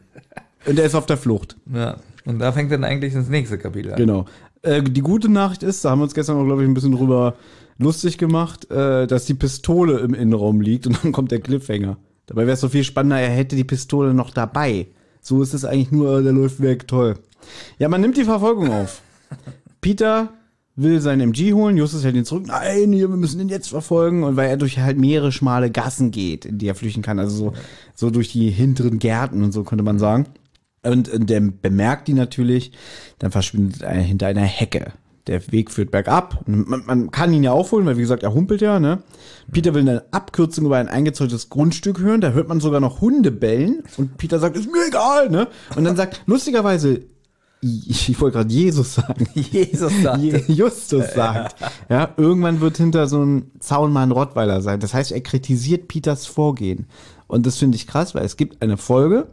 Und 0.66 0.80
er 0.80 0.86
ist 0.86 0.96
auf 0.96 1.06
der 1.06 1.16
Flucht. 1.16 1.56
Ja. 1.74 1.98
Und 2.26 2.40
da 2.40 2.52
fängt 2.52 2.72
dann 2.72 2.84
eigentlich 2.84 3.14
das 3.14 3.30
nächste 3.30 3.58
Kapitel 3.58 3.92
an. 3.92 3.98
Genau. 3.98 4.26
Äh, 4.62 4.84
die 4.84 5.02
gute 5.02 5.30
Nachricht 5.30 5.64
ist, 5.64 5.86
da 5.86 5.92
haben 5.92 6.00
wir 6.00 6.04
uns 6.04 6.14
gestern 6.14 6.38
auch, 6.38 6.44
glaube 6.44 6.64
ich, 6.64 6.68
ein 6.68 6.74
bisschen 6.74 6.92
drüber 6.92 7.36
lustig 7.78 8.18
gemacht, 8.18 8.70
äh, 8.72 9.08
dass 9.08 9.26
die 9.26 9.36
Pistole 9.36 10.00
im 10.00 10.14
Innenraum 10.14 10.60
liegt 10.60 10.88
und 10.88 11.02
dann 11.04 11.12
kommt 11.12 11.32
der 11.32 11.40
Cliffhanger. 11.40 11.98
Dabei 12.26 12.42
wäre 12.42 12.56
es 12.56 12.60
so 12.60 12.68
viel 12.68 12.84
spannender, 12.84 13.20
er 13.20 13.30
hätte 13.30 13.56
die 13.56 13.64
Pistole 13.64 14.14
noch 14.14 14.32
dabei. 14.32 14.88
So 15.22 15.42
ist 15.42 15.54
es 15.54 15.66
eigentlich 15.66 15.92
nur, 15.92 16.22
der 16.22 16.34
läuft 16.34 16.62
weg, 16.62 16.88
toll. 16.88 17.18
Ja, 17.80 17.90
man 17.90 18.02
nimmt 18.02 18.18
die 18.18 18.24
Verfolgung 18.24 18.72
auf. 18.72 19.02
Peter 19.82 20.30
will 20.78 21.02
sein 21.02 21.20
MG 21.20 21.54
holen, 21.54 21.76
Justus 21.76 22.04
hält 22.04 22.16
ihn 22.16 22.26
zurück. 22.26 22.46
Nein, 22.48 22.92
wir 22.92 23.08
müssen 23.10 23.42
ihn 23.42 23.50
jetzt 23.50 23.70
verfolgen. 23.70 24.24
Und 24.24 24.38
weil 24.38 24.50
er 24.50 24.58
durch 24.58 24.80
halt 24.80 24.98
mehrere 24.98 25.32
schmale 25.32 25.72
Gassen 25.72 26.12
geht, 26.12 26.46
in 26.46 26.60
die 26.60 26.68
er 26.68 26.76
flüchten 26.76 27.02
kann. 27.02 27.20
Also 27.20 27.36
so, 27.36 27.54
so 27.96 28.10
durch 28.10 28.32
die 28.32 28.50
hinteren 28.50 29.00
Gärten 29.00 29.44
und 29.44 29.52
so 29.52 29.64
könnte 29.64 29.84
man 29.84 30.00
sagen. 30.00 30.28
Und, 30.84 31.10
und 31.10 31.30
der 31.30 31.42
bemerkt 31.42 32.08
die 32.08 32.14
natürlich, 32.14 32.72
dann 33.20 33.32
verschwindet 33.32 33.82
er 33.82 33.94
hinter 33.96 34.28
einer 34.28 34.42
Hecke. 34.42 34.94
Der 35.28 35.52
Weg 35.52 35.72
führt 35.72 35.92
bergab. 35.92 36.42
Man, 36.48 36.84
man 36.86 37.12
kann 37.12 37.34
ihn 37.34 37.44
ja 37.44 37.52
aufholen, 37.52 37.86
weil 37.86 37.98
wie 37.98 38.02
gesagt, 38.02 38.24
er 38.24 38.34
humpelt 38.34 38.62
ja. 38.62 38.80
Ne? 38.80 39.04
Peter 39.52 39.74
will 39.74 39.82
eine 39.82 40.04
Abkürzung 40.12 40.66
über 40.66 40.78
ein 40.78 40.88
eingezäuntes 40.88 41.50
Grundstück 41.50 42.00
hören. 42.00 42.22
Da 42.22 42.32
hört 42.32 42.48
man 42.48 42.60
sogar 42.60 42.80
noch 42.80 43.02
Hunde 43.02 43.32
bellen. 43.32 43.84
Und 43.98 44.18
Peter 44.18 44.40
sagt, 44.40 44.56
ist 44.56 44.72
mir 44.72 44.88
egal. 44.88 45.30
Ne? 45.30 45.48
Und 45.76 45.84
dann 45.84 45.96
sagt, 45.98 46.22
lustigerweise, 46.26 47.02
ich, 47.62 48.08
ich 48.10 48.22
wollte 48.22 48.38
gerade 48.38 48.54
Jesus 48.54 48.96
sagen. 48.96 49.28
Jesus 49.34 49.92
sagte. 50.02 50.22
Je- 50.22 50.44
Justus 50.48 51.14
sagt. 51.14 51.56
Ja, 51.90 52.10
irgendwann 52.16 52.62
wird 52.62 52.78
hinter 52.78 53.08
so 53.08 53.20
einem 53.22 53.52
Zaun 53.60 53.92
mal 53.92 54.04
ein 54.04 54.12
Rottweiler 54.12 54.62
sein. 54.62 54.80
Das 54.80 54.94
heißt, 54.94 55.12
er 55.12 55.22
kritisiert 55.22 55.88
Peters 55.88 56.26
Vorgehen. 56.28 56.86
Und 57.28 57.46
das 57.46 57.58
finde 57.58 57.76
ich 57.76 57.88
krass, 57.88 58.16
weil 58.16 58.24
es 58.26 58.38
gibt 58.38 58.62
eine 58.62 58.78
Folge, 58.78 59.28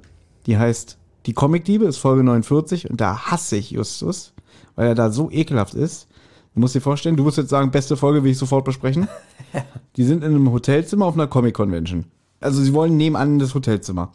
die 0.47 0.59
heißt 0.59 0.99
Die 1.27 1.33
Comicdiebe, 1.35 1.85
ist 1.85 1.99
Folge 1.99 2.25
49 2.25 2.91
und 2.91 3.01
da 3.01 3.31
hasse 3.31 3.57
ich 3.57 3.71
Justus, 3.71 4.34
weil 4.77 4.89
er 4.89 4.95
da 4.95 5.11
so 5.11 5.31
ekelhaft 5.31 5.75
ist. 5.75 6.09
Du 6.55 6.61
musst 6.61 6.75
dir 6.75 6.81
vorstellen, 6.81 7.17
du 7.17 7.25
musst 7.25 7.39
jetzt 7.39 7.51
sagen, 7.51 7.71
beste 7.71 7.97
Folge 7.97 8.23
will 8.23 8.31
ich 8.31 8.39
sofort 8.39 8.65
besprechen. 8.65 9.09
Die 9.97 10.05
sind 10.05 10.23
in 10.23 10.35
einem 10.35 10.53
Hotelzimmer 10.53 11.07
auf 11.07 11.15
einer 11.15 11.27
Comic-Convention. 11.27 12.05
Also 12.41 12.63
sie 12.63 12.75
wollen 12.75 12.97
nebenan 12.97 13.35
in 13.35 13.39
das 13.39 13.55
Hotelzimmer. 13.55 14.13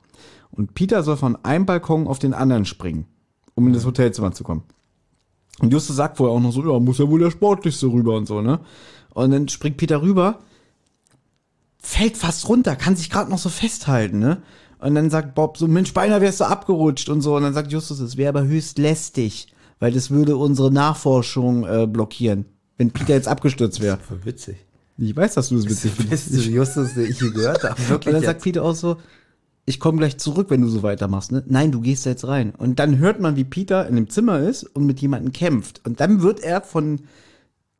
Und 0.52 0.74
Peter 0.74 1.04
soll 1.04 1.18
von 1.18 1.44
einem 1.44 1.66
Balkon 1.66 2.08
auf 2.08 2.20
den 2.20 2.34
anderen 2.34 2.66
springen, 2.66 3.06
um 3.56 3.68
in 3.68 3.74
das 3.74 3.86
Hotelzimmer 3.86 4.32
zu 4.32 4.44
kommen. 4.44 4.64
Und 5.60 5.74
Justus 5.74 5.96
sagt 5.96 6.18
vorher 6.18 6.36
auch 6.36 6.40
noch 6.40 6.52
so, 6.52 6.62
ja, 6.64 6.80
muss 6.80 7.00
ja 7.00 7.10
wohl 7.10 7.20
der 7.20 7.32
Sportlichste 7.32 7.88
rüber 7.88 8.16
und 8.16 8.28
so, 8.28 8.42
ne? 8.42 8.60
Und 9.14 9.32
dann 9.32 9.48
springt 9.50 9.78
Peter 9.78 10.02
rüber, 10.02 10.40
fällt 11.80 12.18
fast 12.18 12.48
runter, 12.48 12.76
kann 12.76 12.96
sich 12.96 13.10
gerade 13.10 13.30
noch 13.30 13.38
so 13.38 13.50
festhalten, 13.50 14.20
ne? 14.20 14.42
Und 14.80 14.96
dann 14.96 15.10
sagt 15.10 15.36
Bob 15.36 15.58
so, 15.58 15.68
Mensch, 15.68 15.94
beinahe 15.94 16.22
wärst 16.22 16.40
du 16.40 16.46
abgerutscht 16.46 17.10
und 17.10 17.22
so. 17.22 17.36
Und 17.36 17.44
dann 17.44 17.54
sagt 17.54 17.72
Justus, 17.72 18.00
es 18.00 18.16
wäre 18.16 18.30
aber 18.30 18.44
höchst 18.48 18.78
lästig, 18.78 19.48
weil 19.80 19.92
das 19.92 20.12
würde 20.12 20.38
unsere 20.38 20.72
Nachforschung 20.72 21.66
äh, 21.66 21.88
blockieren, 21.88 22.46
wenn 22.78 22.92
Peter 22.92 23.14
jetzt 23.14 23.28
abgestürzt 23.28 23.82
wäre. 23.82 23.98
Voll 23.98 24.20
witzig. 24.26 24.58
Ich 24.98 25.16
weiß, 25.16 25.36
dass 25.36 25.50
du 25.50 25.58
es 25.58 25.66
witzig 25.66 25.92
Das 25.92 26.02
findest. 26.04 26.32
beste 26.34 26.50
Justus, 26.50 26.94
den 26.96 27.06
ich 27.10 27.22
je 27.22 27.30
gehört 27.32 27.64
habe. 27.64 27.76
Und 27.82 27.90
Wirklich. 27.90 28.14
dann 28.16 28.24
sagt 28.24 28.42
Peter 28.44 28.64
auch 28.64 28.76
so, 28.76 28.98
ich 29.66 29.80
komme 29.80 30.00
gleich 30.00 30.18
zurück, 30.18 30.48
wenn 30.50 30.62
du 30.62 30.68
so 30.68 30.84
weitermachst. 30.84 31.32
Ne? 31.32 31.44
Nein, 31.48 31.72
du 31.72 31.80
gehst 31.80 32.06
jetzt 32.06 32.28
rein. 32.28 32.54
Und 32.58 32.80
dann 32.80 32.98
hört 32.98 33.20
man, 33.22 33.36
wie 33.36 33.44
Peter 33.46 33.88
in 33.88 33.96
dem 33.96 34.10
Zimmer 34.10 34.40
ist 34.40 34.64
und 34.64 34.86
mit 34.86 35.00
jemandem 35.00 35.32
kämpft. 35.32 35.82
Und 35.86 36.00
dann 36.02 36.22
wird 36.22 36.42
er 36.42 36.62
von 36.62 37.02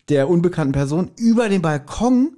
der 0.08 0.30
unbekannten 0.30 0.72
Person 0.72 1.12
über 1.18 1.50
den 1.50 1.62
Balkon 1.62 2.38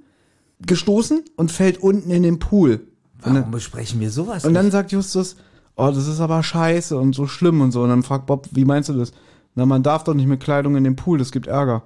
gestoßen 0.66 1.22
und 1.36 1.52
fällt 1.52 1.78
unten 1.82 2.10
in 2.10 2.22
den 2.22 2.38
Pool. 2.38 2.80
Warum 3.20 3.50
besprechen 3.50 4.00
wir 4.00 4.10
sowas 4.10 4.44
Und 4.44 4.54
dann 4.54 4.66
nicht? 4.66 4.72
sagt 4.72 4.90
Justus, 4.92 5.36
oh, 5.76 5.90
das 5.94 6.06
ist 6.08 6.20
aber 6.20 6.42
scheiße 6.42 6.96
und 6.96 7.14
so 7.14 7.26
schlimm 7.26 7.60
und 7.60 7.70
so. 7.72 7.82
Und 7.82 7.90
dann 7.90 8.02
fragt 8.02 8.26
Bob, 8.26 8.48
wie 8.52 8.64
meinst 8.64 8.88
du 8.88 8.94
das? 8.94 9.12
Na, 9.54 9.66
man 9.66 9.82
darf 9.82 10.04
doch 10.04 10.14
nicht 10.14 10.28
mit 10.28 10.40
Kleidung 10.40 10.76
in 10.76 10.84
den 10.84 10.96
Pool, 10.96 11.18
das 11.18 11.32
gibt 11.32 11.46
Ärger. 11.46 11.82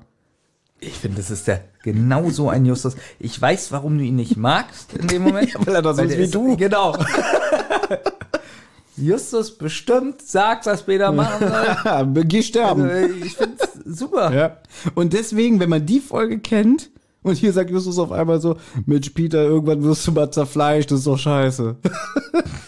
Ich 0.80 0.94
finde, 0.94 1.16
das 1.16 1.30
ist 1.30 1.46
der 1.48 1.64
genau 1.82 2.30
so 2.30 2.48
ein 2.50 2.66
Justus. 2.66 2.96
Ich 3.18 3.40
weiß, 3.40 3.72
warum 3.72 3.98
du 3.98 4.04
ihn 4.04 4.16
nicht 4.16 4.36
magst 4.36 4.92
in 4.94 5.06
dem 5.06 5.22
Moment. 5.22 5.54
weil 5.66 5.74
er 5.74 5.82
das 5.82 5.96
so 5.96 6.02
ist 6.02 6.18
wie 6.18 6.28
du. 6.28 6.56
Genau. 6.56 6.96
Justus 8.96 9.56
bestimmt 9.56 10.22
sagt, 10.22 10.66
was 10.66 10.84
Peter 10.84 11.12
machen 11.12 11.48
soll. 11.48 12.24
Geh 12.24 12.42
sterben. 12.42 12.82
Also, 12.82 13.14
ich 13.24 13.36
finde 13.36 13.56
es 13.58 13.98
super. 13.98 14.34
Ja. 14.34 14.56
Und 14.94 15.12
deswegen, 15.12 15.60
wenn 15.60 15.68
man 15.68 15.84
die 15.84 16.00
Folge 16.00 16.38
kennt, 16.38 16.90
und 17.22 17.34
hier 17.34 17.52
sagt 17.52 17.70
Justus 17.70 17.98
auf 17.98 18.12
einmal 18.12 18.40
so, 18.40 18.56
Mensch, 18.86 19.10
Peter, 19.10 19.42
irgendwann 19.42 19.82
wirst 19.82 20.06
du 20.06 20.12
mal 20.12 20.30
zerfleischt, 20.30 20.90
das 20.92 21.00
ist 21.00 21.06
doch 21.06 21.18
scheiße. 21.18 21.76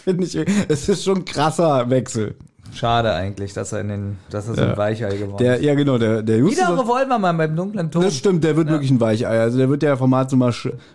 Finde 0.04 0.24
ich, 0.24 0.36
es 0.68 0.88
ist 0.88 1.04
schon 1.04 1.18
ein 1.18 1.24
krasser 1.24 1.88
Wechsel. 1.88 2.34
Schade 2.74 3.12
eigentlich, 3.12 3.52
dass 3.52 3.72
er 3.72 3.80
in 3.80 3.88
den, 3.88 4.16
dass 4.30 4.48
er 4.48 4.54
so 4.54 4.62
ein 4.62 4.68
Ja. 4.68 4.76
Weichei 4.76 5.16
geworden 5.16 5.38
Der, 5.38 5.62
ja 5.62 5.74
genau, 5.74 5.98
der, 5.98 6.22
der 6.22 6.38
Justus. 6.38 6.58
Wieder 6.58 6.78
Revolvermann 6.78 7.36
beim 7.36 7.56
dunklen 7.56 7.90
Ton. 7.90 8.02
das 8.02 8.16
stimmt, 8.16 8.44
der 8.44 8.56
wird 8.56 8.68
wirklich 8.68 8.90
ein 8.90 9.00
Weichei. 9.00 9.40
Also 9.40 9.58
der 9.58 9.68
wird 9.68 9.82
ja 9.82 9.96
Format 9.96 10.30
so 10.30 10.36
mal 10.36 10.52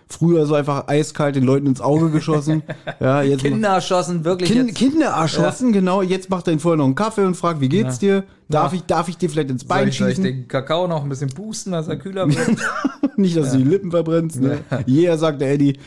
früher 0.08 0.46
so 0.46 0.56
einfach 0.56 0.88
eiskalt 0.88 1.36
den 1.36 1.44
Leuten 1.44 1.68
ins 1.68 1.82
Auge 1.82 2.10
geschossen. 2.10 2.64
ja, 3.00 3.22
jetzt 3.22 3.44
Kinder 3.44 3.70
erschossen, 3.70 4.24
wirklich 4.24 4.52
Kind. 4.52 4.76
Kinder 4.76 5.08
erschossen, 5.08 5.74
genau. 5.74 6.02
Jetzt 6.02 6.30
macht 6.30 6.48
er 6.48 6.54
ihn 6.54 6.60
vorher 6.60 6.78
noch 6.78 6.86
einen 6.86 6.96
Kaffee 6.96 7.26
und 7.26 7.36
fragt, 7.36 7.60
wie 7.62 7.70
geht's 7.70 8.00
dir? 8.00 8.24
Darf 8.50 8.72
Ja. 8.74 8.78
ich, 8.78 8.84
darf 8.86 9.08
ich 9.10 9.18
dir 9.18 9.30
vielleicht 9.30 9.50
ins 9.50 9.62
Soll 9.62 9.70
Bein 9.70 9.88
ich, 9.88 9.98
soll 9.98 10.10
ich 10.10 10.16
schießen? 10.16 10.24
den 10.24 10.48
Kakao 10.48 10.88
noch 10.88 11.04
ein 11.04 11.10
bisschen 11.10 11.30
pusten, 11.30 11.72
dass 11.72 11.88
er 11.88 11.98
kühler 11.98 12.28
wird? 12.28 12.58
Nicht, 13.18 13.38
dass 13.38 13.52
du 13.52 13.58
die 13.60 13.64
Lippen 13.64 13.92
verbrennst. 13.92 14.42
Ne? 14.42 14.60
Yeah, 14.88 15.18
sagt 15.18 15.42
der 15.42 15.52
Eddie. 15.54 15.80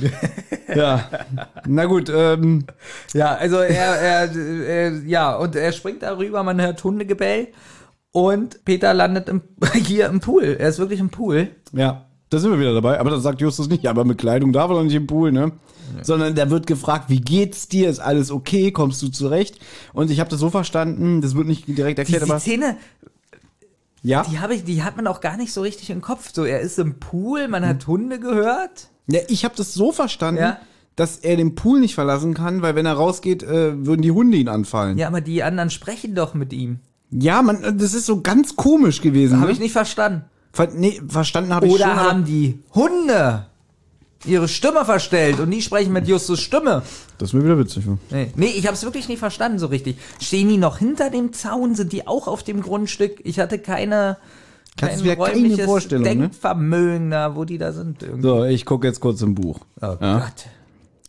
ja. 0.74 1.08
Na 1.66 1.84
gut, 1.86 2.10
ähm, 2.14 2.64
ja, 3.12 3.34
also 3.34 3.56
er, 3.58 3.94
er, 4.00 4.36
er, 4.36 4.92
ja, 5.06 5.34
und 5.36 5.56
er 5.56 5.72
springt 5.72 6.02
darüber, 6.02 6.42
man 6.42 6.60
hört 6.60 6.82
Hundegebell 6.84 7.48
und 8.12 8.64
Peter 8.64 8.94
landet 8.94 9.28
im, 9.28 9.42
hier 9.74 10.06
im 10.06 10.20
Pool. 10.20 10.56
Er 10.58 10.68
ist 10.68 10.78
wirklich 10.78 11.00
im 11.00 11.10
Pool. 11.10 11.48
ja, 11.72 12.06
da 12.34 12.40
sind 12.40 12.50
wir 12.50 12.58
wieder 12.60 12.74
dabei. 12.74 12.98
Aber 13.00 13.10
das 13.10 13.22
sagt 13.22 13.40
Justus 13.40 13.68
nicht. 13.68 13.82
Ja, 13.84 13.90
aber 13.90 14.04
mit 14.04 14.18
Kleidung 14.18 14.52
darf 14.52 14.70
er 14.70 14.74
doch 14.76 14.82
nicht 14.82 14.94
im 14.94 15.06
Pool, 15.06 15.32
ne? 15.32 15.52
Sondern 16.02 16.34
da 16.34 16.50
wird 16.50 16.66
gefragt, 16.66 17.08
wie 17.08 17.20
geht's 17.20 17.68
dir? 17.68 17.88
Ist 17.88 18.00
alles 18.00 18.30
okay? 18.30 18.72
Kommst 18.72 19.00
du 19.02 19.08
zurecht? 19.08 19.58
Und 19.92 20.10
ich 20.10 20.18
habe 20.18 20.30
das 20.30 20.40
so 20.40 20.50
verstanden, 20.50 21.20
das 21.20 21.34
wird 21.36 21.46
nicht 21.46 21.68
direkt 21.68 21.98
Die, 21.98 22.02
erklärt, 22.02 22.24
die 22.26 22.30
aber 22.30 22.40
Szene, 22.40 22.76
ja. 24.02 24.24
die, 24.28 24.38
habe 24.40 24.54
ich, 24.54 24.64
die 24.64 24.82
hat 24.82 24.96
man 24.96 25.06
auch 25.06 25.20
gar 25.20 25.36
nicht 25.36 25.52
so 25.52 25.60
richtig 25.62 25.90
im 25.90 26.00
Kopf. 26.00 26.30
So, 26.32 26.44
er 26.44 26.60
ist 26.60 26.78
im 26.78 26.98
Pool, 26.98 27.48
man 27.48 27.64
hat 27.66 27.86
Hunde 27.86 28.18
gehört. 28.18 28.88
ja 29.08 29.20
ich 29.28 29.44
habe 29.44 29.54
das 29.56 29.74
so 29.74 29.92
verstanden, 29.92 30.40
Ja. 30.40 30.58
dass 30.96 31.18
er 31.18 31.36
den 31.36 31.54
Pool 31.54 31.80
nicht 31.80 31.94
verlassen 31.94 32.34
kann, 32.34 32.62
weil 32.62 32.74
wenn 32.74 32.86
er 32.86 32.94
rausgeht, 32.94 33.42
äh, 33.42 33.86
würden 33.86 34.02
die 34.02 34.10
Hunde 34.10 34.36
ihn 34.36 34.48
anfallen. 34.48 34.98
Ja, 34.98 35.06
aber 35.06 35.20
die 35.20 35.42
anderen 35.42 35.70
sprechen 35.70 36.14
doch 36.14 36.34
mit 36.34 36.52
ihm. 36.52 36.80
Ja, 37.10 37.42
man, 37.42 37.78
das 37.78 37.94
ist 37.94 38.06
so 38.06 38.20
ganz 38.22 38.56
komisch 38.56 39.00
gewesen. 39.00 39.36
Habe 39.36 39.46
ne? 39.48 39.52
ich 39.52 39.60
nicht 39.60 39.72
verstanden. 39.72 40.24
Ver 40.54 40.68
nee, 40.72 41.00
verstanden 41.08 41.52
habe 41.52 41.66
ich 41.66 41.72
Oder 41.72 41.84
schon. 41.84 41.92
aber- 41.98 42.10
haben 42.10 42.24
die 42.24 42.60
Hunde 42.74 43.46
ihre 44.24 44.48
Stimme 44.48 44.84
verstellt 44.84 45.40
und 45.40 45.50
die 45.50 45.60
sprechen 45.60 45.92
mit 45.92 46.06
Justus 46.08 46.40
Stimme? 46.40 46.82
Das 47.18 47.34
wäre 47.34 47.44
wieder 47.44 47.58
witzig. 47.58 47.84
Ne? 47.86 47.98
Nee, 48.10 48.32
nee 48.36 48.46
ich 48.46 48.66
habe 48.66 48.74
es 48.74 48.84
wirklich 48.84 49.08
nicht 49.08 49.18
verstanden 49.18 49.58
so 49.58 49.66
richtig. 49.66 49.96
Stehen 50.22 50.48
die 50.48 50.56
noch 50.56 50.78
hinter 50.78 51.10
dem 51.10 51.32
Zaun? 51.32 51.74
Sind 51.74 51.92
die 51.92 52.06
auch 52.06 52.28
auf 52.28 52.44
dem 52.44 52.62
Grundstück? 52.62 53.20
Ich 53.24 53.40
hatte 53.40 53.58
keine, 53.58 54.16
Kannst 54.76 54.96
kein 54.96 54.98
du 54.98 55.04
dir 55.10 55.16
keine 55.16 55.34
räumliches 55.34 55.64
Vorstellung, 55.66 56.04
ne? 56.04 56.10
Denkvermögen 56.10 57.10
da, 57.10 57.34
wo 57.34 57.44
die 57.44 57.58
da 57.58 57.72
sind. 57.72 58.02
Irgendwie. 58.02 58.22
So, 58.22 58.44
ich 58.44 58.64
gucke 58.64 58.86
jetzt 58.86 59.00
kurz 59.00 59.20
im 59.22 59.34
Buch. 59.34 59.58
Oh 59.82 59.96
Ja. 60.00 60.18
Gott. 60.20 60.46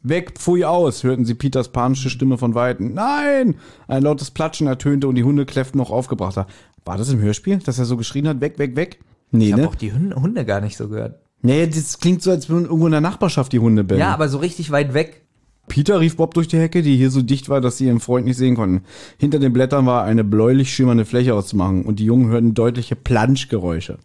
Weg, 0.02 0.38
pfui 0.38 0.66
aus, 0.66 1.04
hörten 1.04 1.26
sie 1.26 1.34
Peters 1.36 1.70
panische 1.70 2.10
Stimme 2.10 2.38
von 2.38 2.54
Weitem. 2.54 2.94
Nein! 2.94 3.56
Ein 3.88 4.04
lautes 4.04 4.30
Platschen 4.30 4.68
ertönte 4.68 5.08
und 5.08 5.16
die 5.16 5.24
Hunde 5.24 5.46
kläfften 5.46 5.80
noch 5.80 5.90
aufgebrachter. 5.90 6.46
War 6.84 6.98
das 6.98 7.10
im 7.10 7.20
Hörspiel, 7.20 7.58
dass 7.58 7.80
er 7.80 7.86
so 7.86 7.98
geschrien 7.98 8.28
hat, 8.28 8.40
weg, 8.42 8.60
weg, 8.60 8.76
weg? 8.76 9.00
Nee, 9.32 9.48
Ich 9.48 9.52
habe 9.54 9.64
ne? 9.64 9.68
auch 9.70 9.76
die 9.76 9.92
Hunde, 9.94 10.46
gar 10.46 10.62
nicht 10.62 10.78
so 10.78 10.88
gehört. 10.88 11.20
Nee, 11.42 11.68
das 11.68 12.00
klingt 12.00 12.22
so, 12.24 12.32
als 12.32 12.50
würden 12.50 12.66
irgendwo 12.66 12.86
in 12.88 12.92
der 12.92 13.02
Nachbarschaft 13.02 13.52
die 13.54 13.60
Hunde 13.60 13.84
bellen. 13.84 14.00
Ja, 14.00 14.14
aber 14.14 14.30
so 14.30 14.38
richtig 14.40 14.72
weit 14.72 14.94
weg. 14.94 15.22
Peter 15.68 16.00
rief 16.00 16.16
Bob 16.16 16.34
durch 16.34 16.48
die 16.48 16.58
Hecke, 16.60 16.82
die 16.82 16.96
hier 16.96 17.10
so 17.12 17.22
dicht 17.22 17.50
war, 17.50 17.60
dass 17.60 17.78
sie 17.78 17.86
ihren 17.86 18.00
Freund 18.00 18.26
nicht 18.26 18.38
sehen 18.38 18.56
konnten. 18.56 18.84
Hinter 19.18 19.40
den 19.40 19.52
Blättern 19.54 19.86
war 19.86 20.04
eine 20.04 20.24
bläulich 20.24 20.74
schimmernde 20.74 21.06
Fläche 21.06 21.34
auszumachen 21.34 21.84
und 21.86 22.00
die 22.00 22.06
Jungen 22.06 22.30
hörten 22.30 22.54
deutliche 22.54 22.96
Planschgeräusche. 22.96 23.98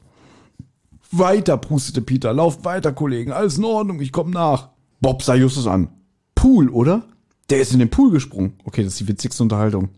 Weiter, 1.12 1.56
prustete 1.56 2.02
Peter. 2.02 2.32
Lauft 2.32 2.64
weiter, 2.64 2.92
Kollegen. 2.92 3.32
Alles 3.32 3.58
in 3.58 3.64
Ordnung, 3.64 4.00
ich 4.00 4.12
komm 4.12 4.30
nach. 4.30 4.68
Bob 5.00 5.22
sah 5.22 5.34
Justus 5.34 5.66
an. 5.66 5.88
Pool, 6.34 6.68
oder? 6.68 7.04
Der 7.50 7.60
ist 7.60 7.72
in 7.72 7.78
den 7.80 7.90
Pool 7.90 8.10
gesprungen. 8.10 8.54
Okay, 8.64 8.84
das 8.84 8.94
ist 8.94 9.00
die 9.00 9.08
witzigste 9.08 9.42
Unterhaltung. 9.42 9.88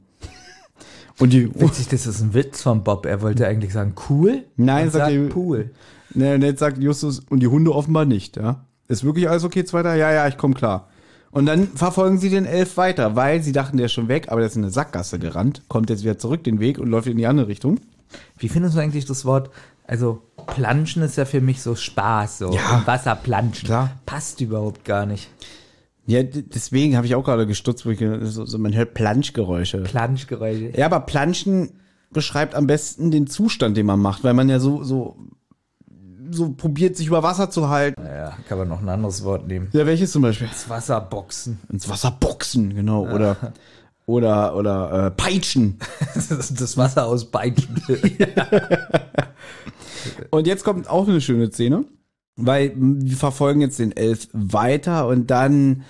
Und 1.23 1.33
die, 1.33 1.49
Witzig, 1.61 1.89
das 1.89 2.07
ist 2.07 2.21
ein 2.21 2.35
Witz 2.35 2.63
von 2.63 2.83
Bob. 2.83 3.07
Er 3.07 3.23
wollte 3.23 3.47
eigentlich 3.47 3.73
sagen, 3.73 3.95
cool. 4.11 4.45
Nein, 4.57 4.91
sagt 4.91 5.05
sagt 5.07 5.13
er- 5.13 5.29
Pool. 5.29 5.71
Ne, 6.15 6.35
und 6.35 6.43
jetzt 6.43 6.59
sagt 6.59 6.79
Justus, 6.79 7.21
und 7.31 7.41
die 7.41 7.47
Hunde 7.47 7.73
offenbar 7.75 8.05
nicht, 8.05 8.37
ja. 8.37 8.65
Ist 8.89 9.05
wirklich 9.05 9.29
alles 9.31 9.45
okay, 9.45 9.65
zweiter? 9.65 9.95
Ja, 9.95 10.13
ja, 10.13 10.27
ich 10.29 10.37
komm 10.37 10.53
klar. 10.55 10.89
Und 11.31 11.47
dann 11.47 11.69
verfolgen 11.69 12.19
sie 12.19 12.29
den 12.29 12.45
Elf 12.45 12.77
weiter, 12.77 13.17
weil 13.17 13.43
sie 13.43 13.53
dachten, 13.53 13.79
der 13.79 13.87
ist 13.87 13.93
schon 13.93 14.09
weg, 14.09 14.27
aber 14.29 14.41
der 14.41 14.49
ist 14.49 14.57
in 14.57 14.63
eine 14.65 14.71
Sackgasse 14.73 15.19
gerannt, 15.19 15.63
kommt 15.69 15.89
jetzt 15.89 16.03
wieder 16.03 16.19
zurück 16.19 16.45
den 16.45 16.61
Weg 16.61 16.79
und 16.79 16.89
läuft 16.89 17.07
in 17.07 17.17
die 17.17 17.27
andere 17.27 17.49
Richtung. 17.49 17.79
Wie 18.37 18.49
findest 18.51 18.77
du 18.77 18.81
eigentlich 18.81 19.07
das 19.07 19.25
Wort? 19.25 19.49
Also, 19.87 20.21
planschen 20.47 21.03
ist 21.03 21.17
ja 21.17 21.25
für 21.25 21.41
mich 21.41 21.63
so 21.63 21.75
Spaß, 21.75 22.39
so 22.39 22.53
Ja. 22.53 22.79
im 22.81 22.87
Wasser 22.87 23.15
planschen. 23.15 23.67
Klar. 23.67 23.93
Passt 24.05 24.41
überhaupt 24.43 24.85
gar 24.85 25.07
nicht. 25.07 25.31
Ja, 26.07 26.23
deswegen 26.23 26.97
habe 26.97 27.07
ich 27.07 27.15
auch 27.15 27.25
gerade 27.25 27.47
gestutzt, 27.47 27.87
wo 27.87 27.91
ich 27.91 28.01
so, 28.23 28.45
so 28.45 28.59
man 28.59 28.75
hört 28.75 28.95
Planschgeräusche. 28.95 29.79
Planschgeräusche. 29.79 30.73
Ja, 30.77 30.87
aber 30.87 31.01
Planschen 31.01 31.81
beschreibt 32.11 32.55
am 32.55 32.67
besten 32.67 33.11
den 33.11 33.27
Zustand, 33.27 33.77
den 33.77 33.87
man 33.87 34.01
macht, 34.01 34.25
weil 34.25 34.35
man 34.35 34.49
ja 34.49 34.59
so 34.59 34.83
so 34.83 35.17
so 36.31 36.53
probiert, 36.53 36.97
sich 36.97 37.07
über 37.07 37.23
Wasser 37.23 37.51
zu 37.51 37.69
halten. 37.69 38.03
Ja, 38.05 38.37
kann 38.49 38.59
man 38.59 38.69
noch 38.69 38.81
ein 38.81 38.89
anderes 38.89 39.23
Wort 39.25 39.47
nehmen. 39.47 39.69
Ja, 39.73 39.87
welches 39.87 40.13
zum 40.13 40.23
Beispiel? 40.23 40.49
Das 40.49 40.69
Wasserboxen. 40.69 41.61
Ins 41.71 41.89
Wasser 41.89 42.11
boxen, 42.11 42.75
genau. 42.75 43.07
Oder 43.07 43.37
oder 44.07 44.57
oder 44.57 45.07
äh, 45.07 45.11
peitschen. 45.11 45.79
Das, 46.15 46.29
das 46.55 46.77
Wasser 46.77 47.07
aus 47.07 47.31
Beitschen. 47.31 47.81
Und 50.31 50.47
jetzt 50.47 50.65
kommt 50.65 50.89
auch 50.89 51.07
eine 51.07 51.21
schöne 51.21 51.51
Szene, 51.51 51.85
weil 52.37 52.73
wir 52.77 53.17
verfolgen 53.17 53.61
jetzt 53.61 53.79
den 53.79 53.93
Elf 53.97 54.29
weiter 54.33 55.07
und 55.07 55.31
dann 55.31 55.85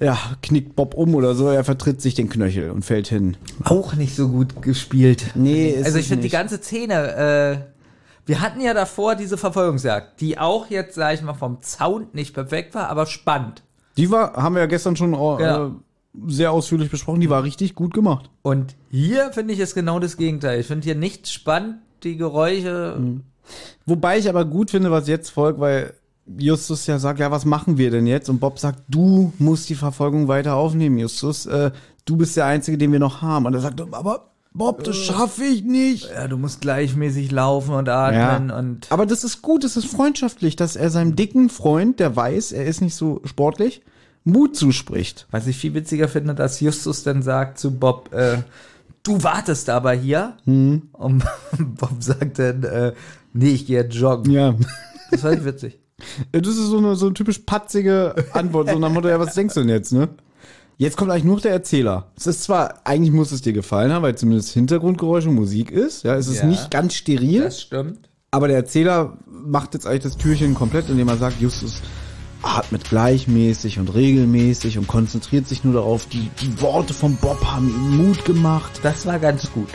ja, 0.00 0.16
knickt 0.42 0.76
Bob 0.76 0.94
um 0.94 1.14
oder 1.16 1.34
so, 1.34 1.48
er 1.48 1.64
vertritt 1.64 2.00
sich 2.00 2.14
den 2.14 2.28
Knöchel 2.28 2.70
und 2.70 2.84
fällt 2.84 3.08
hin. 3.08 3.36
Auch 3.64 3.94
nicht 3.94 4.14
so 4.14 4.28
gut 4.28 4.62
gespielt. 4.62 5.32
Nee, 5.34 5.70
ist 5.70 5.86
Also 5.86 5.98
ich 5.98 6.06
finde 6.06 6.22
die 6.22 6.26
nicht. 6.26 6.32
ganze 6.32 6.58
Szene, 6.58 7.14
äh, 7.16 7.58
wir 8.24 8.40
hatten 8.40 8.60
ja 8.60 8.74
davor 8.74 9.16
diese 9.16 9.36
Verfolgungsjagd, 9.36 10.20
die 10.20 10.38
auch 10.38 10.70
jetzt, 10.70 10.94
sag 10.94 11.14
ich 11.14 11.22
mal, 11.22 11.34
vom 11.34 11.58
Sound 11.62 12.14
nicht 12.14 12.32
perfekt 12.34 12.74
war, 12.74 12.90
aber 12.90 13.06
spannend. 13.06 13.62
Die 13.96 14.10
war, 14.10 14.34
haben 14.34 14.54
wir 14.54 14.60
ja 14.60 14.66
gestern 14.66 14.94
schon 14.94 15.14
äh, 15.14 15.16
Genau. 15.16 15.72
sehr 16.28 16.52
ausführlich 16.52 16.90
besprochen, 16.90 17.20
die 17.20 17.30
war 17.30 17.42
richtig 17.42 17.74
gut 17.74 17.92
gemacht. 17.92 18.30
Und 18.42 18.76
hier 18.90 19.32
finde 19.32 19.52
ich 19.54 19.58
es 19.58 19.74
genau 19.74 19.98
das 19.98 20.16
Gegenteil. 20.16 20.60
Ich 20.60 20.66
finde 20.68 20.84
hier 20.84 20.94
nichts 20.94 21.32
spannend, 21.32 21.78
die 22.04 22.16
Geräusche. 22.16 22.96
Mhm. 23.00 23.22
Wobei 23.86 24.18
ich 24.18 24.28
aber 24.28 24.44
gut 24.44 24.70
finde, 24.70 24.90
was 24.90 25.08
jetzt 25.08 25.30
folgt, 25.30 25.60
weil 25.60 25.94
Justus 26.36 26.86
ja 26.86 26.98
sagt, 26.98 27.20
ja, 27.20 27.30
was 27.30 27.44
machen 27.44 27.78
wir 27.78 27.90
denn 27.90 28.06
jetzt? 28.06 28.28
Und 28.28 28.40
Bob 28.40 28.58
sagt, 28.58 28.82
du 28.88 29.32
musst 29.38 29.68
die 29.68 29.74
Verfolgung 29.74 30.28
weiter 30.28 30.54
aufnehmen, 30.54 30.98
Justus. 30.98 31.46
Äh, 31.46 31.70
du 32.04 32.16
bist 32.16 32.36
der 32.36 32.46
Einzige, 32.46 32.76
den 32.76 32.92
wir 32.92 32.98
noch 32.98 33.22
haben. 33.22 33.46
Und 33.46 33.54
er 33.54 33.60
sagt, 33.60 33.80
aber 33.80 34.28
Bob, 34.52 34.82
das 34.82 34.96
schaffe 34.96 35.44
ich 35.44 35.62
nicht. 35.62 36.10
Ja, 36.10 36.26
du 36.26 36.36
musst 36.36 36.60
gleichmäßig 36.60 37.30
laufen 37.30 37.74
und 37.74 37.88
atmen 37.88 38.50
und. 38.50 38.90
Aber 38.90 39.06
das 39.06 39.24
ist 39.24 39.42
gut, 39.42 39.62
das 39.62 39.76
ist 39.76 39.86
freundschaftlich, 39.86 40.56
dass 40.56 40.74
er 40.74 40.90
seinem 40.90 41.16
dicken 41.16 41.48
Freund, 41.48 42.00
der 42.00 42.16
weiß, 42.16 42.52
er 42.52 42.64
ist 42.64 42.80
nicht 42.80 42.94
so 42.94 43.20
sportlich, 43.24 43.82
Mut 44.24 44.56
zuspricht. 44.56 45.26
Was 45.30 45.46
ich 45.46 45.56
viel 45.56 45.74
witziger 45.74 46.08
finde, 46.08 46.34
dass 46.34 46.60
Justus 46.60 47.02
dann 47.02 47.22
sagt 47.22 47.58
zu 47.58 47.78
Bob, 47.78 48.12
äh, 48.12 48.38
du 49.02 49.22
wartest 49.22 49.70
aber 49.70 49.92
hier. 49.92 50.36
Mhm. 50.44 50.88
Und 50.92 51.24
Bob 51.58 52.02
sagt 52.02 52.38
dann, 52.38 52.64
äh, 52.64 52.92
nee, 53.38 53.50
ich 53.50 53.66
gehe 53.66 53.82
jetzt 53.82 53.94
joggen. 53.94 54.30
Ja. 54.32 54.54
Das 55.10 55.22
fand 55.22 55.38
ich 55.38 55.44
witzig. 55.44 55.78
Das 56.30 56.46
ist 56.46 56.56
so 56.66 56.78
eine, 56.78 56.94
so 56.94 57.06
eine 57.06 57.14
typisch 57.14 57.40
patzige 57.40 58.14
Antwort, 58.32 58.68
so 58.70 58.78
nach 58.78 58.86
dem 58.88 58.94
Motto, 58.94 59.08
ja, 59.08 59.18
was 59.18 59.34
denkst 59.34 59.54
du 59.54 59.60
denn 59.60 59.68
jetzt, 59.68 59.92
ne? 59.92 60.08
Jetzt 60.76 60.96
kommt 60.96 61.10
eigentlich 61.10 61.24
nur 61.24 61.40
der 61.40 61.50
Erzähler. 61.50 62.12
Es 62.16 62.28
ist 62.28 62.44
zwar, 62.44 62.74
eigentlich 62.86 63.10
muss 63.10 63.32
es 63.32 63.42
dir 63.42 63.52
gefallen 63.52 63.90
haben, 63.92 64.02
weil 64.02 64.16
zumindest 64.16 64.50
Hintergrundgeräusch 64.50 65.26
und 65.26 65.34
Musik 65.34 65.72
ist. 65.72 66.04
Ja, 66.04 66.14
es 66.14 66.28
ist 66.28 66.38
Ja. 66.42 66.46
nicht 66.46 66.70
ganz 66.70 66.94
steril, 66.94 67.42
Das 67.42 67.60
stimmt. 67.62 68.08
aber 68.30 68.46
der 68.46 68.58
Erzähler 68.58 69.18
macht 69.26 69.74
jetzt 69.74 69.88
eigentlich 69.88 70.04
das 70.04 70.16
Türchen 70.16 70.54
komplett, 70.54 70.88
indem 70.88 71.08
er 71.08 71.16
sagt, 71.16 71.40
Justus 71.40 71.82
atmet 72.42 72.84
gleichmäßig 72.88 73.80
und 73.80 73.92
regelmäßig 73.92 74.78
und 74.78 74.86
konzentriert 74.86 75.48
sich 75.48 75.64
nur 75.64 75.74
darauf. 75.74 76.06
Die, 76.06 76.30
die 76.40 76.60
Worte 76.60 76.94
von 76.94 77.16
Bob 77.16 77.44
haben 77.44 77.68
ihm 77.68 78.06
Mut 78.06 78.24
gemacht. 78.24 78.78
Das 78.84 79.04
war 79.04 79.18
ganz 79.18 79.50
gut. 79.50 79.70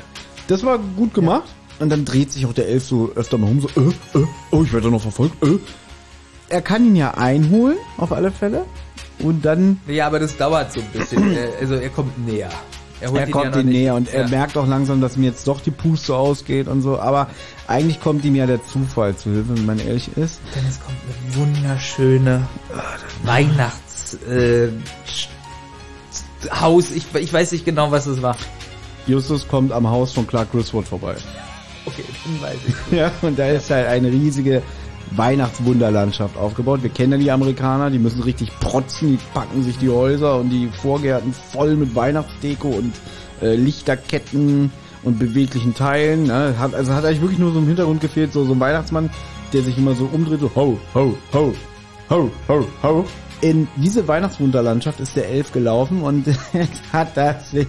Das 0.47 0.63
war 0.63 0.79
gut 0.95 1.13
gemacht. 1.13 1.49
Und 1.79 1.89
dann 1.89 2.05
dreht 2.05 2.31
sich 2.31 2.45
auch 2.45 2.53
der 2.53 2.67
Elf 2.67 2.83
so 2.85 3.11
öfter 3.15 3.37
mal 3.37 3.49
um, 3.49 3.61
so, 3.61 3.67
äh, 3.69 4.19
äh, 4.19 4.25
oh, 4.51 4.63
ich 4.63 4.71
werde 4.73 4.89
noch 4.91 5.01
verfolgt, 5.01 5.43
äh. 5.43 5.57
Er 6.49 6.61
kann 6.61 6.85
ihn 6.85 6.95
ja 6.95 7.11
einholen, 7.15 7.77
auf 7.97 8.11
alle 8.11 8.31
Fälle. 8.31 8.63
Und 9.19 9.43
dann, 9.43 9.79
Ja, 9.87 10.07
aber 10.07 10.19
das 10.19 10.37
dauert 10.37 10.71
so 10.73 10.81
ein 10.81 10.87
bisschen. 10.93 11.35
Also 11.59 11.75
er 11.75 11.89
kommt 11.89 12.25
näher. 12.27 12.49
er 13.01 13.09
ihn 13.25 13.31
kommt 13.31 13.55
ja 13.55 13.61
ihm 13.61 13.69
näher 13.69 13.95
und 13.95 14.13
er 14.13 14.23
Ja. 14.23 14.27
merkt 14.27 14.57
auch 14.57 14.67
langsam, 14.67 15.01
dass 15.01 15.17
ihm 15.17 15.23
jetzt 15.23 15.47
doch 15.47 15.61
die 15.61 15.71
Puste 15.71 16.15
ausgeht 16.15 16.67
und 16.67 16.81
so. 16.81 16.99
Aber 16.99 17.27
eigentlich 17.67 17.99
kommt 18.01 18.23
ihm 18.25 18.35
ja 18.35 18.45
der 18.45 18.63
Zufall 18.63 19.15
zu 19.15 19.31
Hilfe, 19.31 19.57
wenn 19.57 19.65
man 19.65 19.79
ehrlich 19.79 20.09
ist. 20.17 20.39
Denn 20.55 20.63
es 20.67 20.79
kommt 20.79 20.97
eine 21.05 21.35
wunderschöne 21.35 22.47
Weihnachts 23.23 24.15
äh, 24.29 24.69
Haus. 26.59 26.91
Ich, 26.91 27.05
ich 27.15 27.31
weiß 27.33 27.51
nicht 27.53 27.65
genau, 27.65 27.91
was 27.91 28.05
es 28.05 28.21
war. 28.21 28.35
Justus 29.07 29.47
kommt 29.47 29.71
am 29.71 29.89
Haus 29.89 30.13
von 30.13 30.27
Clark 30.27 30.51
Griswold 30.51 30.87
vorbei. 30.87 31.15
Okay, 31.85 32.03
dann 32.25 32.41
weiß 32.41 32.57
ich. 32.67 32.75
Ja, 32.97 33.11
und 33.21 33.37
da 33.37 33.47
ist 33.47 33.69
halt 33.69 33.87
eine 33.87 34.11
riesige 34.11 34.61
Weihnachtswunderlandschaft 35.11 36.37
aufgebaut. 36.37 36.81
Wir 36.81 36.89
kennen 36.89 37.13
ja 37.13 37.17
die 37.17 37.31
Amerikaner, 37.31 37.89
die 37.89 37.99
müssen 37.99 38.23
richtig 38.23 38.51
protzen, 38.59 39.11
die 39.11 39.19
packen 39.33 39.63
sich 39.63 39.77
die 39.77 39.89
Häuser 39.89 40.39
und 40.39 40.49
die 40.49 40.67
Vorgärten 40.67 41.33
voll 41.33 41.75
mit 41.75 41.95
Weihnachtsdeko 41.95 42.69
und 42.69 42.93
äh, 43.41 43.55
Lichterketten 43.55 44.71
und 45.03 45.19
beweglichen 45.19 45.75
Teilen. 45.75 46.23
Ne? 46.23 46.55
Hat, 46.57 46.73
also 46.73 46.93
hat 46.93 47.05
eigentlich 47.05 47.21
wirklich 47.21 47.39
nur 47.39 47.51
so 47.51 47.59
im 47.59 47.67
Hintergrund 47.67 48.01
gefehlt, 48.01 48.33
so, 48.33 48.45
so 48.45 48.53
ein 48.53 48.59
Weihnachtsmann, 48.59 49.09
der 49.51 49.61
sich 49.61 49.77
immer 49.77 49.93
so 49.93 50.09
umdreht, 50.11 50.39
so 50.39 50.51
ho, 50.55 50.79
ho, 50.93 51.17
ho, 51.33 51.53
ho, 52.09 52.31
ho, 52.47 52.65
ho. 52.81 53.05
In 53.41 53.67
diese 53.75 54.07
Weihnachtswunderlandschaft 54.07 55.01
ist 55.01 55.15
der 55.17 55.27
Elf 55.27 55.51
gelaufen 55.51 56.01
und 56.01 56.25
hat 56.93 57.17
er 57.17 57.39
sich 57.41 57.67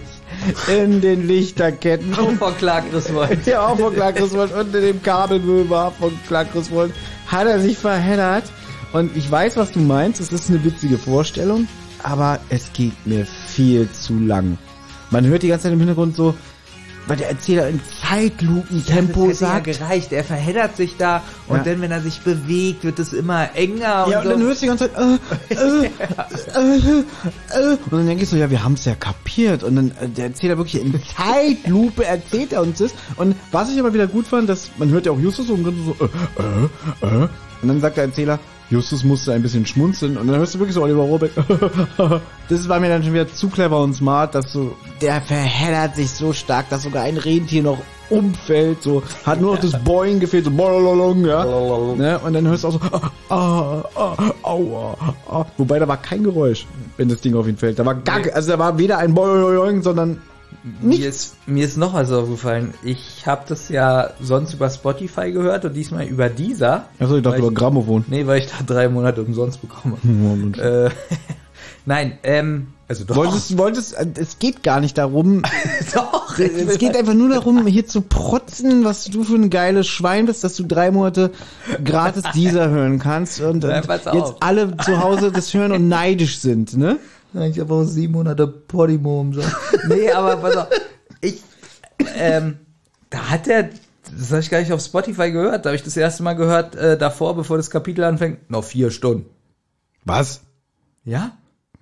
in 0.67 1.01
den 1.01 1.27
Lichterketten 1.27 2.13
und 2.13 2.37
Vor 2.37 2.53
Clark 2.57 2.91
Griswold. 2.91 3.45
ja, 3.45 3.67
auch 3.67 3.77
von 3.77 3.93
Clark 3.93 4.15
Griswold 4.17 4.53
unter 4.53 4.81
dem 4.81 5.01
Kabelmöber 5.01 5.91
von 5.99 6.11
Clark 6.27 6.51
Griswold 6.53 6.93
hat 7.27 7.47
er 7.47 7.59
sich 7.59 7.77
verheddert. 7.77 8.45
Und 8.93 9.15
ich 9.17 9.29
weiß, 9.29 9.57
was 9.57 9.71
du 9.71 9.79
meinst. 9.79 10.21
Es 10.21 10.31
ist 10.31 10.49
eine 10.49 10.63
witzige 10.63 10.97
Vorstellung, 10.97 11.67
aber 12.03 12.39
es 12.49 12.71
geht 12.71 12.93
mir 13.05 13.25
viel 13.25 13.89
zu 13.91 14.17
lang. 14.19 14.57
Man 15.11 15.25
hört 15.25 15.43
die 15.43 15.49
ganze 15.49 15.63
Zeit 15.63 15.73
im 15.73 15.79
Hintergrund 15.79 16.15
so, 16.15 16.33
weil 17.07 17.17
der 17.17 17.29
Erzähler 17.29 17.67
in 17.67 17.79
Zeitlupentempo 18.07 19.27
das 19.29 19.41
hätte 19.41 19.51
sagt. 19.51 19.67
ja 19.67 19.73
gereicht. 19.73 20.11
Er 20.11 20.23
verheddert 20.23 20.75
sich 20.77 20.97
da 20.97 21.23
und 21.47 21.57
Ja. 21.57 21.63
dann, 21.63 21.81
wenn 21.81 21.91
er 21.91 22.01
sich 22.01 22.19
bewegt, 22.21 22.83
wird 22.83 22.99
es 22.99 23.13
immer 23.13 23.49
enger. 23.55 24.07
Ja, 24.09 24.19
und 24.19 24.25
und 24.25 24.29
dann 24.31 24.39
so. 24.41 24.45
hörst 24.47 24.61
du 24.61 24.65
die 24.65 24.69
ganze 24.69 24.93
Zeit, 24.93 25.19
äh, 25.49 25.53
äh, 25.53 25.85
äh, 26.55 26.99
äh, 26.99 27.77
und 27.89 27.91
dann 27.91 28.07
denke 28.07 28.23
ich 28.23 28.29
so, 28.29 28.35
ja, 28.35 28.49
wir 28.49 28.63
haben 28.63 28.73
es 28.73 28.85
ja 28.85 28.95
kapiert. 28.95 29.63
Und 29.63 29.75
dann 29.75 29.91
äh, 30.01 30.07
der 30.07 30.25
Erzähler 30.25 30.57
wirklich 30.57 30.81
in 30.81 30.93
Zeitlupe 31.15 32.05
erzählt 32.05 32.53
er 32.53 32.61
uns 32.61 32.79
das. 32.79 32.91
Und 33.15 33.35
was 33.51 33.71
ich 33.71 33.79
aber 33.79 33.93
wieder 33.93 34.07
gut 34.07 34.27
fand, 34.27 34.49
dass 34.49 34.69
man 34.77 34.89
hört 34.89 35.05
ja 35.05 35.11
auch 35.11 35.19
Justus 35.19 35.49
und 35.49 35.63
dann 35.63 35.75
so, 35.85 35.95
äh, 36.05 37.05
äh, 37.05 37.23
äh. 37.23 37.27
Und 37.61 37.67
dann 37.69 37.81
sagt 37.81 37.97
der 37.97 38.05
Erzähler, 38.05 38.39
Justus 38.69 39.03
musste 39.03 39.33
ein 39.33 39.41
bisschen 39.41 39.65
schmunzeln 39.65 40.17
und 40.17 40.27
dann 40.27 40.37
hörst 40.37 40.55
du 40.55 40.59
wirklich 40.59 40.73
so 40.75 40.81
Oliver 40.81 41.03
Rohrbeck. 41.03 41.31
das 42.49 42.67
war 42.67 42.79
mir 42.79 42.89
dann 42.89 43.03
schon 43.03 43.13
wieder 43.13 43.27
zu 43.27 43.49
clever 43.49 43.79
und 43.81 43.93
smart, 43.93 44.33
dass 44.33 44.51
so, 44.51 44.75
der 45.01 45.21
verheddert 45.21 45.95
sich 45.95 46.09
so 46.11 46.33
stark, 46.33 46.69
dass 46.69 46.83
sogar 46.83 47.03
ein 47.03 47.17
Rentier 47.17 47.61
noch 47.61 47.77
umfällt, 48.09 48.81
so, 48.81 49.03
hat 49.25 49.41
nur 49.41 49.55
noch 49.55 49.61
das 49.61 49.83
Boing 49.83 50.19
gefehlt, 50.19 50.45
so, 50.45 50.51
ja. 50.51 51.95
Ne? 51.95 52.19
Und 52.19 52.33
dann 52.33 52.47
hörst 52.47 52.63
du 52.63 52.67
auch 52.69 52.73
so, 52.73 52.79
ah, 53.29 53.83
ah, 53.95 54.15
ah, 54.17 54.33
aua, 54.43 54.97
ah. 55.29 55.45
Wobei 55.57 55.79
da 55.79 55.87
war 55.87 55.97
kein 55.97 56.23
Geräusch, 56.23 56.65
wenn 56.97 57.09
das 57.09 57.21
Ding 57.21 57.35
auf 57.35 57.47
ihn 57.47 57.57
fällt. 57.57 57.79
Da 57.79 57.85
war 57.85 57.95
gar, 57.95 58.21
also 58.33 58.51
da 58.51 58.59
war 58.59 58.77
weder 58.77 58.97
ein 58.97 59.13
bolololong, 59.13 59.81
sondern 59.81 60.21
Mir 60.81 61.07
ist, 61.07 61.35
mir 61.45 61.63
ist 61.63 61.77
noch 61.77 61.93
was 61.93 62.11
aufgefallen. 62.11 62.73
Ich 62.83 63.27
habe 63.27 63.43
das 63.47 63.69
ja 63.69 64.09
sonst 64.19 64.55
über 64.55 64.67
Spotify 64.67 65.31
gehört 65.31 65.63
und 65.63 65.73
diesmal 65.73 66.05
über 66.07 66.27
dieser. 66.27 66.85
Achso, 66.97 67.17
ich 67.17 67.23
dachte 67.23 67.37
über 67.37 67.51
Grammophon. 67.51 68.03
Nee, 68.07 68.25
weil 68.25 68.39
ich 68.39 68.47
da 68.47 68.63
drei 68.65 68.89
Monate 68.89 69.21
umsonst 69.21 69.61
bekomme. 69.61 69.97
äh, 70.57 70.89
nein, 71.85 72.17
ähm, 72.23 72.67
also 72.87 73.03
doch. 73.03 73.15
Wolltest, 73.15 73.57
wolltest, 73.59 73.93
äh, 73.93 74.07
es 74.15 74.39
geht 74.39 74.63
gar 74.63 74.79
nicht 74.79 74.97
darum, 74.97 75.43
doch. 75.93 76.39
es 76.39 76.79
geht 76.79 76.97
einfach 76.97 77.13
nur 77.13 77.29
darum, 77.29 77.67
hier 77.67 77.85
zu 77.85 78.01
protzen, 78.01 78.83
was 78.83 79.05
du 79.05 79.23
für 79.23 79.35
ein 79.35 79.51
geiles 79.51 79.85
Schwein 79.85 80.25
bist, 80.25 80.43
dass 80.43 80.55
du 80.55 80.63
drei 80.63 80.89
Monate 80.89 81.31
gratis 81.83 82.23
dieser 82.33 82.69
hören 82.69 82.97
kannst 82.97 83.39
und, 83.39 83.63
und 83.63 83.71
jetzt 83.71 84.41
alle 84.41 84.77
zu 84.77 84.99
Hause 84.99 85.31
das 85.31 85.53
hören 85.53 85.71
und 85.71 85.87
neidisch 85.87 86.39
sind, 86.39 86.75
ne? 86.75 86.97
Ich 87.43 87.59
habe 87.59 87.73
auch 87.73 87.83
sieben 87.83 88.13
Monate 88.13 88.47
Podimo 88.47 89.19
umsonst. 89.21 89.55
nee, 89.87 90.09
aber 90.11 90.37
pass 90.37 90.55
auf. 90.57 90.67
Ich, 91.21 91.41
ähm, 92.17 92.57
da 93.09 93.29
hat 93.29 93.47
er, 93.47 93.69
das 94.17 94.31
habe 94.31 94.41
ich 94.41 94.49
gar 94.49 94.59
nicht 94.59 94.71
auf 94.73 94.81
Spotify 94.81 95.31
gehört, 95.31 95.65
da 95.65 95.69
habe 95.69 95.75
ich 95.75 95.83
das 95.83 95.97
erste 95.97 96.23
Mal 96.23 96.33
gehört, 96.33 96.75
äh, 96.75 96.97
davor, 96.97 97.35
bevor 97.35 97.57
das 97.57 97.69
Kapitel 97.69 98.03
anfängt, 98.03 98.49
noch 98.49 98.63
vier 98.63 98.91
Stunden. 98.91 99.25
Was? 100.03 100.41
Ja? 101.03 101.31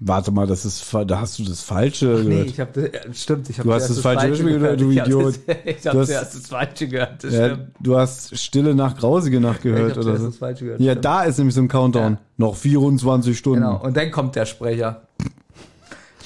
Warte 0.06 0.32
mal, 0.32 0.46
das 0.48 0.66
ist, 0.66 0.86
da 1.08 1.22
hast 1.22 1.40
du 1.40 1.44
das 1.46 1.62
Falsche 1.62 2.08
Nee, 2.26 2.30
gehört. 2.30 2.48
ich 2.50 2.60
habe 2.60 2.92
das, 3.08 3.22
stimmt, 3.22 3.50
ich 3.50 3.58
habe 3.60 3.70
Du 3.70 3.74
hast 3.74 3.90
das 3.90 4.00
falsche 4.00 4.28
Beispiel 4.30 4.60
gehört, 4.60 4.82
du 4.82 4.92
Ich 4.92 5.00
hab 5.00 5.08
Idiot. 5.08 5.40
Das, 5.48 5.56
ich 5.66 5.82
Du 5.82 5.90
habe 5.90 6.00
hast- 6.00 6.08
zuerst 6.08 6.36
das 6.36 6.48
falsche 6.48 6.88
gehört, 6.90 7.24
das 7.24 7.34
Ja, 7.34 7.46
stimmt. 7.46 7.68
du 7.80 7.98
hast 7.98 8.38
Stille 8.38 8.76
nach 8.76 8.98
Grausige 8.98 9.40
Nacht 9.40 9.62
gehört 9.62 9.98
oder 9.98 10.18
so. 10.18 10.26
das 10.28 10.38
falsche 10.38 10.66
gehört. 10.66 10.82
Ja, 10.82 10.92
stimmt. 10.92 11.06
da 11.06 11.24
ist 11.24 11.38
nämlich 11.38 11.56
so 11.56 11.62
ein 11.62 11.68
Countdown. 11.70 12.14
Ja. 12.14 12.20
Noch 12.38 12.56
24 12.58 13.38
Stunden. 13.38 13.62
Genau, 13.62 13.82
und 13.82 13.96
dann 13.96 14.12
kommt 14.12 14.36
der 14.36 14.46
Sprecher. 14.46 15.04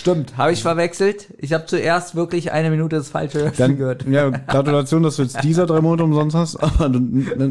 Stimmt, 0.07 0.37
habe 0.37 0.53
ich 0.53 0.61
verwechselt. 0.61 1.27
Ich 1.37 1.51
habe 1.53 1.65
zuerst 1.65 2.15
wirklich 2.15 2.51
eine 2.53 2.69
Minute 2.69 2.95
das 2.95 3.09
falsche 3.09 3.39
Hörspiel 3.41 3.57
Dann, 3.67 3.77
gehört. 3.77 4.05
ja, 4.09 4.29
Gratulation, 4.29 5.03
dass 5.03 5.17
du 5.17 5.23
jetzt 5.23 5.43
dieser 5.43 5.65
drei 5.65 5.81
Monate 5.81 6.03
umsonst 6.05 6.35
hast, 6.35 6.55
aber 6.63 6.85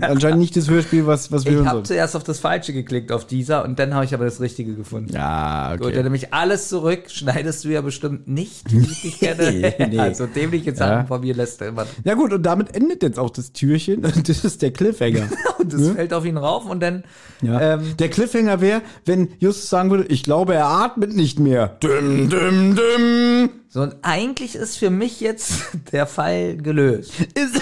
anscheinend 0.00 0.38
nicht 0.38 0.56
das 0.56 0.68
Hörspiel, 0.70 1.06
was, 1.06 1.30
was 1.30 1.44
wir 1.44 1.52
Ich 1.52 1.56
hören 1.58 1.66
habe 1.66 1.76
sollen. 1.78 1.84
zuerst 1.84 2.16
auf 2.16 2.24
das 2.24 2.38
Falsche 2.38 2.72
geklickt, 2.72 3.12
auf 3.12 3.26
dieser, 3.26 3.64
und 3.64 3.78
dann 3.78 3.92
habe 3.94 4.04
ich 4.04 4.14
aber 4.14 4.24
das 4.24 4.40
Richtige 4.40 4.74
gefunden. 4.74 5.12
Ja, 5.14 5.76
Gut, 5.76 5.86
okay. 5.86 5.94
dann 5.96 6.04
nehme 6.04 6.16
ich 6.16 6.32
alles 6.32 6.68
zurück, 6.68 7.04
schneidest 7.08 7.64
du 7.64 7.68
ja 7.68 7.80
bestimmt 7.82 8.26
nicht, 8.28 8.72
wie 8.72 8.78
ich 8.80 9.02
dich 9.02 9.18
kenne. 9.20 9.74
Nee. 9.90 9.98
Also 9.98 10.26
dämliche 10.26 10.74
Sachen 10.74 10.92
Ja. 10.92 11.04
von 11.04 11.20
mir 11.20 11.34
lässt 11.34 11.60
er 11.60 11.68
immer. 11.68 11.86
Ja 12.04 12.14
gut, 12.14 12.32
und 12.32 12.42
damit 12.42 12.74
endet 12.74 13.02
jetzt 13.02 13.18
auch 13.18 13.30
das 13.30 13.52
Türchen. 13.52 14.02
Das 14.02 14.44
ist 14.44 14.62
der 14.62 14.70
Cliffhanger. 14.72 15.28
Und 15.58 15.72
das 15.72 15.88
fällt 15.90 16.12
auf 16.14 16.24
ihn 16.24 16.36
rauf 16.36 16.64
und 16.68 16.80
dann 16.80 17.04
Ja. 17.42 17.74
ähm, 17.74 17.96
der 17.98 18.08
Cliffhanger 18.08 18.60
wäre, 18.60 18.82
wenn 19.04 19.28
Justus 19.40 19.68
sagen 19.68 19.90
würde, 19.90 20.04
ich 20.04 20.22
glaube, 20.22 20.54
er 20.54 20.66
atmet 20.66 21.14
nicht 21.14 21.38
mehr. 21.38 21.76
Düm, 21.82 22.28
düm, 22.30 22.45
düm. 22.50 23.50
so 23.68 23.82
und 23.82 23.96
eigentlich 24.02 24.54
ist 24.54 24.76
für 24.78 24.90
mich 24.90 25.20
jetzt 25.20 25.52
der 25.92 26.06
Fall 26.06 26.56
gelöst. 26.56 27.12
Ist, 27.34 27.60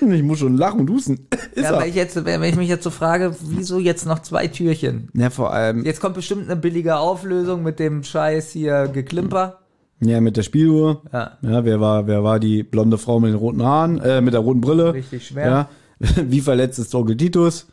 ich 0.00 0.22
muss 0.22 0.38
schon 0.38 0.56
lachen 0.56 0.80
und 0.80 0.90
husten. 0.90 1.26
Ist 1.54 1.64
Ja, 1.64 1.76
weil 1.76 1.88
ich 1.88 1.94
jetzt, 1.94 2.24
wenn 2.24 2.42
ich 2.42 2.56
mich 2.56 2.68
jetzt 2.68 2.84
so 2.84 2.90
frage, 2.90 3.34
wieso 3.42 3.78
jetzt 3.78 4.06
noch 4.06 4.20
zwei 4.20 4.46
Türchen? 4.48 5.08
ja, 5.14 5.30
vor 5.30 5.52
allem, 5.52 5.84
Jetzt 5.84 6.00
kommt 6.00 6.14
bestimmt 6.14 6.44
eine 6.44 6.56
billige 6.56 6.96
Auflösung 6.96 7.62
mit 7.62 7.78
dem 7.78 8.02
Scheiß 8.04 8.50
hier 8.52 8.88
Geklimper. 8.88 9.60
ja, 10.00 10.20
mit 10.20 10.36
der 10.36 10.42
Spieluhr. 10.42 11.02
Ja. 11.12 11.38
Ja, 11.42 11.64
wer 11.64 11.80
war, 11.80 12.06
wer 12.06 12.22
war 12.24 12.40
die 12.40 12.62
blonde 12.62 12.98
Frau 12.98 13.20
mit 13.20 13.30
den 13.30 13.38
roten 13.38 13.62
Haaren, 13.62 14.00
äh, 14.00 14.20
mit 14.20 14.34
der 14.34 14.40
roten 14.40 14.60
Brille? 14.60 14.94
Richtig 14.94 15.28
schwer. 15.28 15.46
Ja. 15.46 15.68
Wie 16.28 16.40
verletzt 16.40 16.78
ist 16.78 16.94
Onkel 16.94 17.16
Titus? 17.16 17.66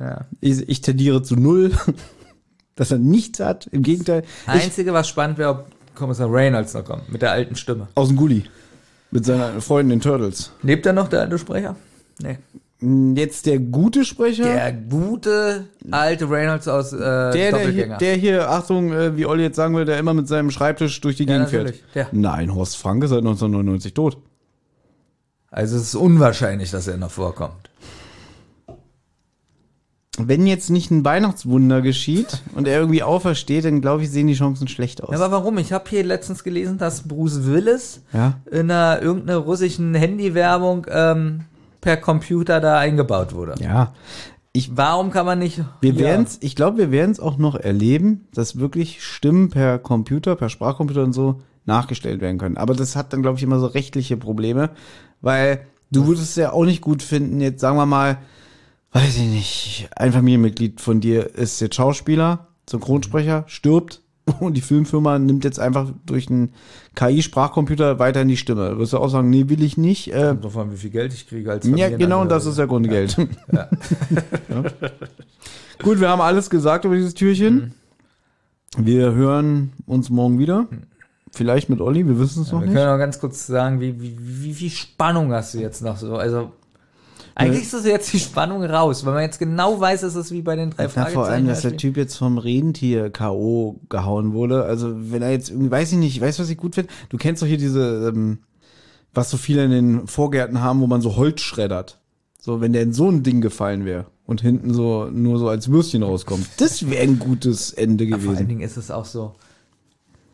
Ja. 0.00 0.26
Ich, 0.40 0.68
ich 0.68 0.80
tendiere 0.80 1.22
zu 1.22 1.36
null, 1.36 1.70
dass 2.74 2.90
er 2.90 2.98
nichts 2.98 3.40
hat. 3.40 3.66
Im 3.68 3.82
Gegenteil. 3.82 4.24
Ich, 4.46 4.64
Einzige, 4.64 4.92
was 4.92 5.08
spannend 5.08 5.38
wäre, 5.38 5.50
ob 5.50 5.66
Kommissar 5.96 6.32
Reynolds 6.32 6.74
noch 6.74 6.84
kommt, 6.84 7.10
mit 7.10 7.22
der 7.22 7.32
alten 7.32 7.56
Stimme. 7.56 7.88
aus 7.94 8.08
dem 8.08 8.16
Gully. 8.16 8.44
Mit 9.10 9.24
seiner 9.24 9.60
Freundin 9.60 9.98
den 9.98 10.00
Turtles. 10.02 10.52
Lebt 10.62 10.84
er 10.86 10.92
noch, 10.92 11.08
der 11.08 11.20
alte 11.20 11.38
Sprecher? 11.38 11.74
Nee. 12.20 12.38
Jetzt 13.14 13.46
der 13.46 13.58
gute 13.58 14.04
Sprecher. 14.04 14.44
Der 14.44 14.72
gute 14.72 15.64
alte 15.90 16.28
Reynolds 16.28 16.68
aus 16.68 16.92
äh, 16.92 16.98
Der, 16.98 17.30
der, 17.32 17.68
hier, 17.70 17.86
der 17.96 18.14
hier, 18.16 18.50
Achtung, 18.50 18.92
äh, 18.92 19.16
wie 19.16 19.24
Olli 19.24 19.44
jetzt 19.44 19.56
sagen 19.56 19.74
will, 19.74 19.86
der 19.86 19.98
immer 19.98 20.12
mit 20.12 20.28
seinem 20.28 20.50
Schreibtisch 20.50 21.00
durch 21.00 21.16
die 21.16 21.24
Ja, 21.24 21.44
Gegend 21.44 21.74
fährt. 21.92 22.12
Nein, 22.12 22.54
Horst 22.54 22.76
Frank 22.76 23.02
ist 23.04 23.10
seit 23.10 23.20
1999 23.20 23.94
tot. 23.94 24.18
also 25.50 25.76
es 25.76 25.82
ist 25.84 25.94
unwahrscheinlich, 25.94 26.70
dass 26.70 26.86
er 26.86 26.98
noch 26.98 27.10
vorkommt. 27.10 27.70
Wenn 30.18 30.46
jetzt 30.46 30.70
nicht 30.70 30.90
ein 30.90 31.04
Weihnachtswunder 31.04 31.82
geschieht 31.82 32.42
und 32.54 32.66
er 32.68 32.78
irgendwie 32.80 33.02
aufersteht, 33.02 33.64
dann 33.64 33.80
glaube 33.80 34.02
ich, 34.02 34.10
sehen 34.10 34.26
die 34.26 34.34
Chancen 34.34 34.68
schlecht 34.68 35.02
aus. 35.02 35.10
Ja, 35.12 35.16
aber 35.24 35.30
warum? 35.36 35.58
Ich 35.58 35.72
habe 35.72 35.84
hier 35.88 36.04
letztens 36.04 36.42
gelesen, 36.44 36.78
dass 36.78 37.02
Bruce 37.06 37.44
Willis 37.46 38.02
Ja. 38.12 38.34
in 38.50 38.70
einer 38.70 39.02
irgendeiner 39.02 39.38
russischen 39.38 39.94
Handywerbung 39.94 40.86
ähm, 40.90 41.40
per 41.80 41.96
Computer 41.96 42.60
da 42.60 42.78
eingebaut 42.78 43.34
wurde. 43.34 43.54
ja. 43.62 43.92
Warum 44.70 45.10
kann 45.10 45.26
man 45.26 45.38
nicht? 45.38 45.60
Wir 45.82 45.92
Ja. 45.92 45.98
werden's, 45.98 46.38
ich 46.40 46.56
glaube, 46.56 46.78
wir 46.78 46.90
werden 46.90 47.10
es 47.10 47.20
auch 47.20 47.36
noch 47.36 47.56
erleben, 47.56 48.26
dass 48.32 48.58
wirklich 48.58 49.04
Stimmen 49.04 49.50
per 49.50 49.78
Computer, 49.78 50.34
per 50.34 50.48
Sprachcomputer 50.48 51.02
und 51.04 51.12
so 51.12 51.42
nachgestellt 51.66 52.22
werden 52.22 52.38
können. 52.38 52.56
Aber 52.56 52.72
das 52.72 52.96
hat 52.96 53.12
dann, 53.12 53.20
glaube 53.20 53.36
ich, 53.36 53.42
immer 53.42 53.58
so 53.60 53.66
rechtliche 53.66 54.16
Probleme, 54.16 54.70
weil 55.20 55.60
du 55.92 56.06
würdest 56.06 56.30
es 56.30 56.36
ja 56.36 56.52
auch 56.54 56.64
nicht 56.64 56.80
gut 56.80 57.02
finden, 57.02 57.42
jetzt 57.42 57.60
sagen 57.60 57.76
wir 57.76 57.84
mal, 57.84 58.16
weiß 58.96 59.16
ich 59.18 59.28
nicht, 59.28 59.88
ein 59.94 60.12
Familienmitglied 60.12 60.80
von 60.80 61.00
dir 61.00 61.34
ist 61.34 61.60
jetzt 61.60 61.74
Schauspieler, 61.74 62.46
Synchronsprecher, 62.68 63.44
stirbt 63.46 64.00
und 64.40 64.54
die 64.54 64.62
Filmfirma 64.62 65.18
nimmt 65.18 65.44
jetzt 65.44 65.60
einfach 65.60 65.90
durch 66.06 66.30
einen 66.30 66.52
KI-Sprachcomputer 66.94 67.98
weiterhin 67.98 68.28
die 68.28 68.38
Stimme. 68.38 68.78
Wirst 68.78 68.94
du 68.94 68.98
auch 68.98 69.08
sagen, 69.08 69.28
nee, 69.28 69.48
will 69.48 69.62
ich 69.62 69.76
nicht. 69.76 70.12
Äh, 70.14 70.28
Kommt 70.28 70.44
drauf 70.44 70.56
an, 70.56 70.72
wie 70.72 70.76
viel 70.78 70.90
Geld 70.90 71.12
ich 71.12 71.28
kriege 71.28 71.50
als 71.50 71.66
ja, 71.66 71.90
genau, 71.90 72.22
und 72.22 72.30
das 72.30 72.46
ist 72.46 72.56
der 72.58 72.66
Grund, 72.66 72.88
Geld. 72.88 73.16
Ja. 73.52 73.68
Gut, 75.82 76.00
wir 76.00 76.08
haben 76.08 76.22
alles 76.22 76.48
gesagt 76.48 76.86
über 76.86 76.96
dieses 76.96 77.12
Türchen. 77.12 77.74
Wir 78.78 79.12
hören 79.12 79.72
uns 79.86 80.08
morgen 80.08 80.38
wieder. 80.38 80.66
Vielleicht 81.32 81.68
mit 81.68 81.82
Olli, 81.82 82.06
wir 82.06 82.18
wissen 82.18 82.42
es 82.42 82.50
noch 82.50 82.60
Wir 82.60 82.68
nicht. 82.68 82.76
können 82.76 82.88
auch 82.88 82.98
ganz 82.98 83.20
kurz 83.20 83.46
sagen, 83.46 83.78
wie, 83.78 84.00
wie, 84.00 84.16
wie 84.18 84.54
viel 84.54 84.70
Spannung 84.70 85.32
hast 85.32 85.52
du 85.52 85.58
jetzt 85.58 85.82
noch 85.82 85.98
so? 85.98 86.16
Also, 86.16 86.52
eigentlich 87.38 87.62
ist 87.64 87.74
das 87.74 87.84
jetzt 87.84 88.12
die 88.12 88.18
Spannung 88.18 88.64
raus, 88.64 89.04
weil 89.04 89.12
man 89.14 89.22
jetzt 89.22 89.38
genau 89.38 89.78
weiß, 89.78 90.02
es 90.04 90.14
ist 90.16 90.30
wie 90.32 90.42
bei 90.42 90.56
den 90.56 90.70
drei 90.70 90.84
Ja, 90.84 90.88
Fragezeichen. 90.88 91.14
vor 91.14 91.28
allem, 91.28 91.46
dass 91.46 91.60
der. 91.62 91.76
Typ 91.76 91.96
jetzt 91.96 92.16
vom 92.16 92.38
Rentier 92.38 93.10
K.O. 93.10 93.78
gehauen 93.88 94.32
wurde. 94.32 94.64
Also, 94.64 94.92
wenn 95.12 95.22
er 95.22 95.30
jetzt 95.30 95.50
irgendwie, 95.50 95.70
weiß 95.70 95.92
ich 95.92 95.98
nicht, 95.98 96.20
weißt 96.20 96.38
du, 96.38 96.42
was 96.42 96.50
ich 96.50 96.56
gut 96.56 96.74
finde? 96.74 96.90
Du 97.10 97.18
kennst 97.18 97.42
doch 97.42 97.46
hier 97.46 97.58
diese, 97.58 98.08
ähm, 98.08 98.38
was 99.12 99.30
so 99.30 99.36
viele 99.36 99.64
in 99.64 99.70
den 99.70 100.06
Vorgärten 100.06 100.60
haben, 100.62 100.80
wo 100.80 100.86
man 100.86 101.02
so 101.02 101.16
Holz 101.16 101.40
schreddert. 101.42 101.98
So, 102.40 102.60
wenn 102.60 102.72
der 102.72 102.82
in 102.82 102.92
so 102.92 103.10
ein 103.10 103.22
Ding 103.22 103.40
gefallen 103.40 103.84
wäre 103.84 104.06
und 104.24 104.40
hinten 104.40 104.72
so 104.72 105.06
nur 105.12 105.38
so 105.38 105.48
als 105.48 105.68
Würstchen 105.68 106.02
rauskommt. 106.02 106.46
Das 106.58 106.88
wäre 106.88 107.02
ein 107.02 107.18
gutes 107.18 107.70
Ende 107.72 108.06
Vor 108.06 108.14
allen 108.14 108.22
gewesen. 108.24 108.48
Dingen 108.48 108.60
ist 108.60 108.76
es 108.76 108.90
auch 108.90 109.04
so, 109.04 109.34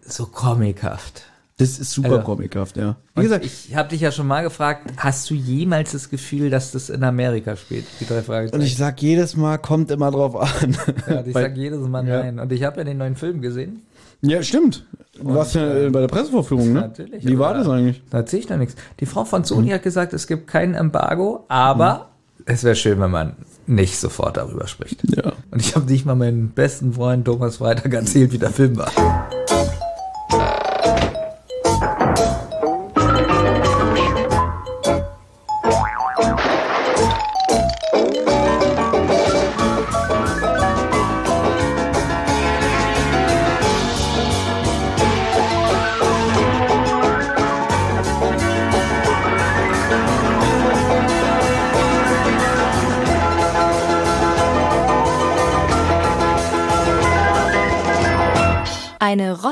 so 0.02 0.26
comichaft. 0.26 1.24
Das 1.58 1.78
ist 1.78 1.90
super 1.92 2.10
Also- 2.12 2.22
comichaft, 2.22 2.76
ja. 2.76 2.96
Wie 3.14 3.22
gesagt, 3.22 3.44
ich 3.44 3.74
habe 3.76 3.88
dich 3.90 4.00
ja 4.00 4.10
schon 4.10 4.26
mal 4.26 4.42
gefragt, 4.42 4.90
hast 4.96 5.28
du 5.30 5.34
jemals 5.34 5.92
das 5.92 6.08
Gefühl, 6.10 6.48
dass 6.50 6.72
das 6.72 6.88
in 6.90 7.04
Amerika 7.04 7.56
spielt, 7.56 7.84
die 8.00 8.06
drei 8.06 8.22
Fragezeichen? 8.22 8.60
und 8.60 8.66
ich 8.66 8.76
sag 8.76 9.00
jedes 9.02 9.36
Mal, 9.36 9.58
kommt 9.58 9.90
immer 9.90 10.10
drauf 10.10 10.34
an. 10.36 10.76
ja, 11.08 11.20
ich 11.24 11.34
Weil- 11.34 11.42
sag 11.44 11.56
jedes 11.56 11.80
Mal 11.86 12.06
Ja. 12.08 12.22
nein. 12.22 12.38
Und 12.40 12.50
ich 12.52 12.64
habe 12.64 12.78
ja 12.78 12.84
den 12.84 12.98
neuen 12.98 13.16
Film 13.16 13.40
gesehen. 13.42 13.82
ja, 14.22 14.42
stimmt. 14.42 14.86
Du 15.20 15.34
warst 15.34 15.54
ja 15.54 15.72
äh, 15.74 15.90
bei 15.90 16.00
der 16.00 16.08
Pressevorführung, 16.08 16.72
ne? 16.72 16.80
Natürlich, 16.80 17.24
Wie 17.26 17.38
war 17.38 17.52
das 17.54 17.68
eigentlich? 17.68 18.02
Da 18.10 18.18
erzähle 18.18 18.40
ich 18.40 18.46
da 18.46 18.56
nichts. 18.56 18.74
Die 18.98 19.06
Frau 19.06 19.24
von 19.24 19.44
Sony 19.44 19.68
hat 19.68 19.82
gesagt, 19.82 20.14
es 20.14 20.26
gibt 20.26 20.46
kein 20.46 20.74
Embargo, 20.74 21.44
aber 21.48 22.08
es 22.46 22.64
wäre 22.64 22.74
schön, 22.74 22.98
wenn 22.98 23.10
man 23.10 23.36
nicht 23.66 23.98
sofort 23.98 24.38
darüber 24.38 24.66
spricht. 24.66 25.00
Ja. 25.14 25.32
Und 25.50 25.60
ich 25.60 25.76
habe 25.76 25.84
nicht 25.90 26.06
mal 26.06 26.14
meinen 26.16 26.48
besten 26.48 26.94
Freund 26.94 27.26
Thomas 27.26 27.58
Freitag 27.58 27.92
erzählt, 27.92 28.32
wie 28.32 28.38
der 28.38 28.50
Film 28.50 28.76
war. 28.78 28.90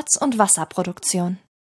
Rotz- 0.00 0.16
und 0.16 0.38
Wasserproduktion. 0.38 1.38